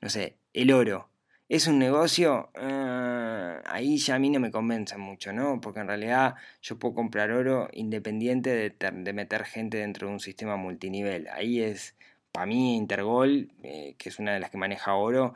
No 0.00 0.08
sé, 0.08 0.36
el 0.52 0.72
oro 0.72 1.08
¿Es 1.48 1.66
un 1.66 1.78
negocio? 1.78 2.50
Ah, 2.54 3.60
ahí 3.66 3.98
ya 3.98 4.14
a 4.14 4.18
mí 4.18 4.30
no 4.30 4.40
me 4.40 4.50
convence 4.50 4.96
mucho, 4.96 5.32
¿no? 5.32 5.60
Porque 5.60 5.80
en 5.80 5.88
realidad 5.88 6.34
yo 6.62 6.78
puedo 6.78 6.94
comprar 6.94 7.30
oro 7.30 7.68
independiente 7.72 8.50
de, 8.70 9.12
meter 9.12 9.44
gente 9.44 9.78
dentro 9.78 10.08
de 10.08 10.14
un 10.14 10.20
sistema 10.20 10.56
multinivel. 10.56 11.28
Ahí 11.28 11.60
es, 11.60 11.94
para 12.32 12.46
mí, 12.46 12.76
Intergol, 12.76 13.52
eh, 13.62 13.94
que 13.98 14.08
es 14.08 14.18
una 14.18 14.32
de 14.32 14.40
las 14.40 14.50
que 14.50 14.56
maneja 14.58 14.94
oro, 14.94 15.34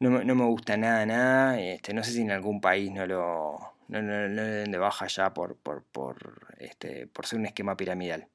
no, 0.00 0.10
me 0.34 0.44
gusta 0.44 0.76
nada, 0.76 1.06
nada. 1.06 1.60
Este, 1.60 1.94
no 1.94 2.02
sé 2.02 2.12
si 2.12 2.22
en 2.22 2.32
algún 2.32 2.60
país 2.60 2.90
no 2.90 3.06
lo, 3.06 3.58
no, 3.88 4.02
no, 4.02 4.28
no 4.28 4.42
den 4.42 4.72
de 4.72 4.78
baja 4.78 5.06
ya 5.06 5.32
por, 5.32 5.56
por, 5.56 5.84
por, 5.84 6.54
este, 6.58 7.06
por 7.06 7.26
ser 7.26 7.38
un 7.38 7.46
esquema 7.46 7.76
piramidal. 7.76 8.28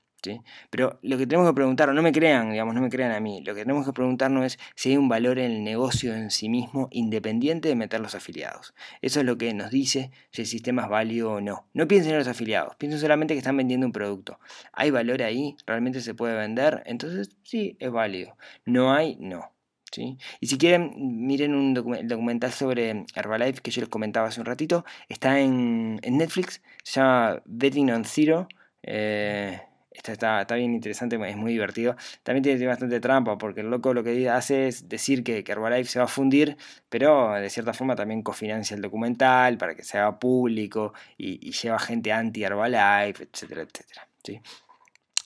Pero 0.69 0.99
lo 1.01 1.17
que 1.17 1.27
tenemos 1.27 1.49
que 1.49 1.56
preguntar, 1.56 1.93
no 1.93 2.01
me 2.01 2.12
crean, 2.12 2.51
digamos, 2.51 2.75
no 2.75 2.82
me 2.82 2.89
crean 2.89 3.12
a 3.12 3.19
mí, 3.19 3.41
lo 3.45 3.53
que 3.53 3.62
tenemos 3.62 3.86
que 3.86 3.93
preguntarnos 3.93 4.45
es 4.45 4.60
si 4.75 4.89
hay 4.89 4.97
un 4.97 5.10
valor 5.10 5.39
en 5.39 5.51
el 5.51 5.63
negocio 5.63 6.13
en 6.13 6.32
sí 6.32 6.49
mismo 6.49 6.88
independiente 6.91 7.69
de 7.69 7.75
meter 7.75 7.99
los 7.99 8.15
afiliados. 8.15 8.73
Eso 9.01 9.19
es 9.19 9.25
lo 9.25 9.38
que 9.38 9.53
nos 9.53 9.71
dice 9.71 10.12
si 10.32 10.41
el 10.41 10.47
sistema 10.47 10.84
es 10.84 10.89
válido 10.89 11.34
o 11.34 11.41
no. 11.41 11.67
No 11.73 11.88
piensen 11.88 12.13
en 12.13 12.19
los 12.19 12.27
afiliados, 12.27 12.75
piensen 12.75 12.99
solamente 12.99 13.34
que 13.34 13.39
están 13.39 13.58
vendiendo 13.58 13.86
un 13.86 13.91
producto. 13.91 14.39
¿Hay 14.73 14.91
valor 14.91 15.21
ahí? 15.23 15.56
¿Realmente 15.65 16.01
se 16.01 16.13
puede 16.13 16.36
vender? 16.36 16.84
Entonces 16.86 17.36
sí, 17.43 17.77
es 17.80 17.91
válido. 17.91 18.36
No 18.65 18.93
hay, 18.93 19.17
no. 19.19 19.51
¿Sí? 19.91 20.17
Y 20.41 20.47
si 20.47 20.58
quieren, 20.58 20.93
miren 20.97 21.56
un 21.56 21.73
documental 21.73 22.51
sobre 22.51 23.06
Herbalife 23.15 23.62
que 23.62 23.71
yo 23.71 23.82
les 23.82 23.89
comentaba 23.89 24.27
hace 24.27 24.41
un 24.41 24.45
ratito. 24.45 24.84
Está 25.08 25.39
en, 25.39 25.95
Netflix, 25.95 26.62
se 26.84 26.99
llama 26.99 27.41
Betting 27.45 27.91
on 27.91 28.03
Zero. 28.03 28.49
Eh, 28.84 29.62
está, 29.98 30.42
está, 30.42 30.56
bien 30.56 30.74
interesante, 30.74 31.18
es 31.28 31.38
muy 31.38 31.52
divertido. 31.52 31.96
También 32.24 32.44
tiene, 32.44 32.66
bastante 32.68 33.00
trampa, 33.00 33.38
porque 33.38 33.62
el 33.62 33.70
loco 33.70 33.94
lo 33.94 34.04
que 34.04 34.30
hace 34.30 34.68
es 34.68 34.90
decir 34.90 35.24
que, 35.24 35.44
que, 35.44 35.52
Herbalife 35.52 35.90
se 35.90 36.00
va 36.00 36.06
a 36.06 36.08
fundir, 36.08 36.58
pero 36.90 37.34
de 37.34 37.50
cierta 37.50 37.74
forma 37.74 37.96
también 37.96 38.22
cofinancia 38.22 38.76
el 38.76 38.82
documental 38.82 39.58
para 39.58 39.76
que 39.76 39.84
se 39.84 39.98
haga 39.98 40.20
público 40.20 40.94
y, 41.18 41.52
lleva 41.52 41.80
gente 41.80 42.12
anti-Herbalife, 42.12 43.24
etcétera, 43.24 43.64
etcétera. 43.64 44.08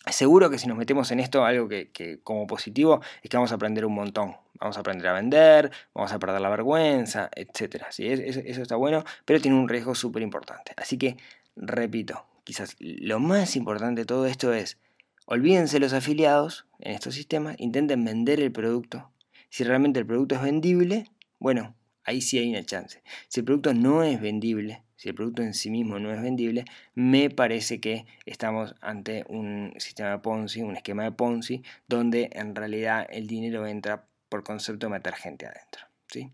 Seguro 0.10 0.50
que 0.50 0.58
si 0.58 0.68
nos 0.68 0.78
metemos 0.78 1.12
en 1.12 1.20
esto, 1.20 1.46
algo 1.46 1.68
que, 1.68 2.20
como 2.24 2.48
positivo 2.48 3.02
es 3.22 3.30
que 3.30 3.38
vamos 3.38 3.52
a 3.52 3.56
aprender 3.56 3.86
un 3.86 3.94
montón. 3.94 4.36
Vamos 4.60 4.78
a 4.78 4.82
aprender 4.82 5.08
a 5.08 5.14
vender, 5.14 5.72
vamos 5.94 6.12
a 6.12 6.20
perder 6.20 6.40
la 6.40 6.50
vergüenza, 6.50 7.30
etcétera. 7.36 7.92
¿sí? 7.92 8.08
eso 8.08 8.62
está 8.62 8.76
bueno, 8.76 9.04
pero 9.26 9.42
tiene 9.42 9.58
un 9.58 9.68
riesgo 9.68 9.96
súper 9.96 10.22
importante. 10.22 10.74
Así 10.78 10.98
que, 10.98 11.18
repito, 11.56 12.26
quizás 12.44 12.76
lo 12.80 13.20
más 13.20 13.56
importante 13.56 14.02
de 14.02 14.06
todo 14.06 14.26
esto 14.26 14.54
es, 14.54 14.78
olvídense 15.26 15.80
los 15.80 15.94
afiliados 15.94 16.66
en 16.80 16.94
estos 16.94 17.16
sistemas, 17.16 17.56
intenten 17.60 18.04
vender 18.04 18.40
el 18.40 18.52
producto. 18.52 19.12
Si 19.50 19.64
realmente 19.64 20.00
el 20.00 20.06
producto 20.06 20.36
es 20.36 20.42
vendible, 20.42 21.06
bueno, 21.40 21.76
ahí 22.04 22.22
sí 22.22 22.38
hay 22.38 22.50
una 22.50 22.64
chance. 22.64 23.02
Si 23.28 23.42
el 23.42 23.46
producto 23.46 23.74
no 23.74 24.04
es 24.04 24.22
vendible, 24.22 24.84
si 24.96 25.10
el 25.10 25.16
producto 25.16 25.42
en 25.42 25.54
sí 25.54 25.70
mismo 25.70 26.00
no 26.00 26.12
es 26.14 26.22
vendible, 26.22 26.66
me 26.94 27.30
parece 27.30 27.80
que 27.80 28.06
estamos 28.26 28.76
ante 28.82 29.26
un 29.28 29.74
sistema 29.78 30.12
de 30.12 30.20
Ponzi, 30.20 30.62
un 30.62 30.76
esquema 30.76 31.04
de 31.04 31.12
Ponzi, 31.12 31.64
donde 31.88 32.30
en 32.34 32.56
realidad 32.56 33.08
el 33.10 33.28
dinero 33.28 33.66
entra 33.66 34.06
por 34.30 34.44
concepto 34.44 34.88
de 34.88 34.92
meter 34.92 35.14
gente 35.16 35.46
adentro. 35.46 35.88
¿sí? 36.08 36.32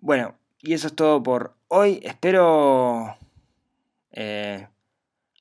Bueno, 0.00 0.36
y 0.60 0.74
eso 0.74 0.88
es 0.88 0.94
todo 0.94 1.22
por 1.22 1.56
hoy. 1.68 2.00
Espero 2.02 3.16
eh, 4.12 4.68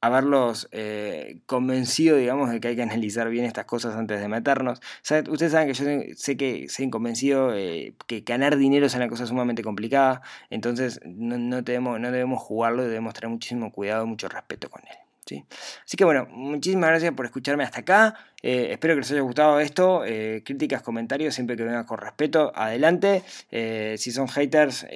haberlos 0.02 0.68
eh, 0.72 1.38
convencido, 1.46 2.18
digamos, 2.18 2.52
de 2.52 2.60
que 2.60 2.70
hay 2.70 2.76
que 2.76 2.82
analizar 2.82 3.30
bien 3.30 3.46
estas 3.46 3.66
cosas 3.66 3.96
antes 3.96 4.20
de 4.20 4.28
meternos. 4.28 4.82
Ustedes 5.30 5.52
saben 5.52 5.68
que 5.68 5.74
yo 5.76 6.16
sé 6.16 6.38
que 6.38 6.68
soy 6.70 6.90
convencido 6.90 7.56
eh, 7.56 7.94
que 8.08 8.22
ganar 8.22 8.58
dinero 8.58 8.88
es 8.88 8.96
una 8.96 9.08
cosa 9.08 9.28
sumamente 9.28 9.62
complicada, 9.62 10.24
entonces 10.50 11.00
no, 11.06 11.62
debemos, 11.62 12.00
no 12.00 12.12
debemos 12.12 12.42
jugarlo, 12.42 12.84
debemos 12.84 13.14
tener 13.14 13.30
muchísimo 13.30 13.72
cuidado 13.72 14.04
y 14.06 14.08
mucho 14.08 14.28
respeto 14.28 14.72
con 14.72 14.82
él. 14.82 14.98
¿sí? 15.24 15.46
Así 15.86 15.98
que 15.98 16.04
bueno, 16.04 16.28
muchísimas 16.32 16.90
gracias 16.90 17.14
por 17.14 17.28
escucharme 17.28 17.64
hasta 17.64 17.82
acá. 17.82 18.16
Eh, 18.42 18.70
espero 18.72 18.96
que 18.96 19.02
les 19.02 19.12
haya 19.12 19.22
gustado 19.22 19.60
esto. 19.60 20.02
críticas, 20.44 20.82
comentarios, 20.82 21.36
siempre 21.36 21.56
que 21.56 21.64
venga 21.64 21.86
con 21.86 22.00
respeto, 22.00 22.52
adelante. 22.56 23.22
si 23.52 24.12
son 24.12 24.28
haters, 24.28 24.88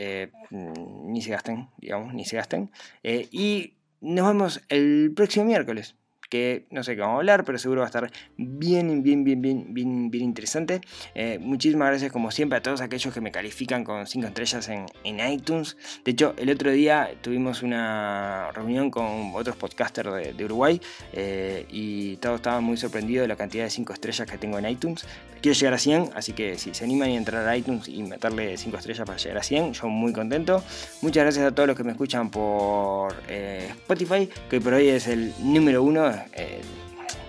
ni 0.50 1.22
se 1.22 1.30
gasten, 1.30 1.70
digamos, 1.78 2.12
ni 2.16 2.26
se 2.26 2.38
gasten. 2.38 2.72
y 3.04 3.76
nos 4.02 4.28
vemos 4.28 4.62
el 4.70 5.14
próximo 5.16 5.46
miércoles 5.46 5.96
que 6.36 6.66
no 6.70 6.84
sé 6.84 6.96
qué 6.96 7.02
vamos 7.02 7.16
a 7.16 7.20
hablar, 7.20 7.46
pero 7.46 7.58
seguro 7.58 7.80
va 7.82 7.86
a 7.86 7.88
estar 7.88 8.12
bien, 8.38 9.04
bien, 9.04 9.24
bien, 9.24 9.42
bien, 9.42 10.12
bien, 10.12 10.24
interesante. 10.24 10.82
Eh, 11.14 11.40
muchísimas 11.40 11.88
gracias 11.88 12.12
como 12.12 12.30
siempre 12.30 12.58
a 12.58 12.62
todos 12.62 12.82
aquellos 12.82 13.14
que 13.14 13.22
me 13.22 13.32
califican 13.32 13.84
con 13.86 14.06
5 14.06 14.28
estrellas 14.28 14.70
en, 14.70 14.86
iTunes. 15.32 15.78
De 16.04 16.12
hecho, 16.12 16.34
el 16.38 16.50
otro 16.50 16.72
día 16.72 17.10
tuvimos 17.22 17.64
una 17.64 18.52
reunión 18.52 18.92
con 18.92 19.32
otros 19.34 19.56
podcasters 19.56 20.36
de, 20.36 20.46
Uruguay 20.46 20.80
eh, 21.14 21.66
y 21.70 22.18
todos 22.18 22.36
estaban 22.36 22.64
muy 22.64 22.78
sorprendidos 22.78 23.24
de 23.24 23.28
la 23.30 23.38
cantidad 23.38 23.64
de 23.64 23.70
5 23.70 23.94
estrellas 23.94 24.30
que 24.30 24.38
tengo 24.38 24.60
en 24.60 24.70
iTunes. 24.70 25.06
Quiero 25.42 25.58
llegar 25.58 25.74
a 25.76 25.78
100, 25.78 26.10
así 26.16 26.34
que 26.34 26.58
si 26.58 26.74
se 26.74 26.84
animan 26.84 27.10
a 27.10 27.14
entrar 27.14 27.48
a 27.48 27.56
iTunes 27.56 27.88
y 27.88 28.04
meterle 28.04 28.58
5 28.58 28.78
estrellas 28.78 29.06
para 29.06 29.18
llegar 29.18 29.38
a 29.38 29.44
100, 29.44 29.74
yo 29.74 29.88
muy 29.88 30.12
contento. 30.12 30.64
Muchas 31.02 31.24
gracias 31.24 31.46
a 31.46 31.54
todos 31.54 31.68
los 31.68 31.78
que 31.78 31.84
me 31.84 31.92
escuchan 31.92 32.30
por 32.30 33.16
eh, 33.28 33.68
Spotify, 33.70 34.30
que 34.50 34.60
por 34.60 34.74
hoy 34.74 34.90
es 34.90 35.08
el 35.08 35.34
número 35.40 35.84
uno 35.84 36.12
eh, 36.34 36.62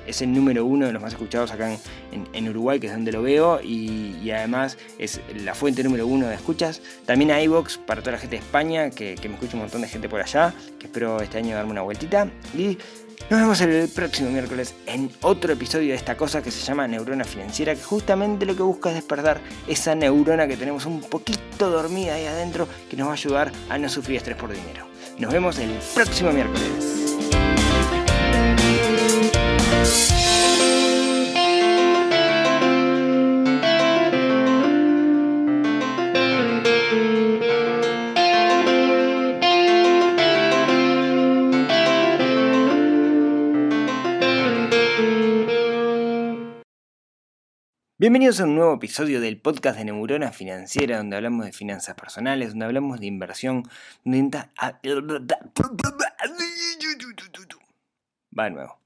es 0.07 0.23
el 0.23 0.33
número 0.33 0.65
uno 0.65 0.87
de 0.87 0.93
los 0.93 1.03
más 1.03 1.13
escuchados 1.13 1.51
acá 1.51 1.77
en, 2.33 2.49
Uruguay, 2.49 2.79
que 2.79 2.87
es 2.87 2.93
donde 2.93 3.13
lo 3.13 3.23
veo, 3.23 3.61
y, 3.63 4.31
además 4.31 4.79
es 4.99 5.21
la 5.35 5.55
fuente 5.55 5.83
número 5.83 6.07
uno 6.07 6.27
de 6.27 6.35
escuchas. 6.35 6.81
También 7.05 7.31
a 7.31 7.43
iVox 7.43 7.79
para 7.79 8.01
toda 8.01 8.13
la 8.13 8.19
gente 8.19 8.37
de 8.37 8.43
España, 8.43 8.91
que, 8.91 9.17
me 9.25 9.35
escucha 9.35 9.55
un 9.55 9.63
montón 9.63 9.83
de 9.83 9.89
gente 9.89 10.09
por 10.09 10.21
allá, 10.21 10.55
que 10.79 10.87
espero 10.87 11.21
este 11.21 11.39
año 11.39 11.57
darme 11.57 11.73
una 11.73 11.83
vueltita. 11.83 12.29
Y 12.57 12.79
nos 13.31 13.41
vemos 13.41 13.61
el 13.61 13.89
próximo 13.89 14.31
miércoles 14.31 14.75
en 14.87 15.11
otro 15.23 15.53
episodio 15.53 15.89
de 15.89 15.97
esta 15.97 16.17
cosa 16.17 16.43
que 16.43 16.51
se 16.51 16.65
llama 16.65 16.87
Neurona 16.87 17.25
Financiera, 17.25 17.75
que 17.75 17.83
justamente 17.83 18.47
lo 18.47 18.55
que 18.55 18.63
busca 18.63 18.91
es 18.91 18.95
despertar 18.95 19.41
esa 19.67 19.95
neurona 19.95 20.47
que 20.47 20.57
tenemos 20.57 20.87
un 20.87 21.01
poquito 21.01 21.71
dormida 21.71 22.15
ahí 22.15 22.27
adentro, 22.27 22.69
que 22.89 22.97
nos 22.97 23.09
va 23.09 23.13
a 23.13 23.15
ayudar 23.15 23.53
a 23.69 23.79
no 23.79 23.89
sufrir 23.89 24.19
estrés 24.19 24.37
por 24.37 24.53
dinero. 24.53 24.87
Nos 25.19 25.33
vemos 25.33 25.59
el 25.59 25.71
próximo 25.95 26.31
miércoles. 26.31 26.96
Bienvenidos 48.07 48.41
a 48.41 48.45
un 48.45 48.55
nuevo 48.55 48.75
episodio 48.75 49.21
del 49.21 49.41
podcast 49.41 49.77
de 49.77 49.85
Neurona 49.85 50.31
Financiera, 50.31 50.99
donde 50.99 51.17
hablamos 51.17 51.45
de 51.45 51.53
finanzas 51.53 51.97
personales, 51.97 52.51
donde 52.51 52.67
hablamos 52.67 53.01
de 53.01 53.07
inversión, 53.07 53.65
donde 54.05 54.49
Va 58.39 58.45
de 58.45 58.51
nuevo. 58.53 58.79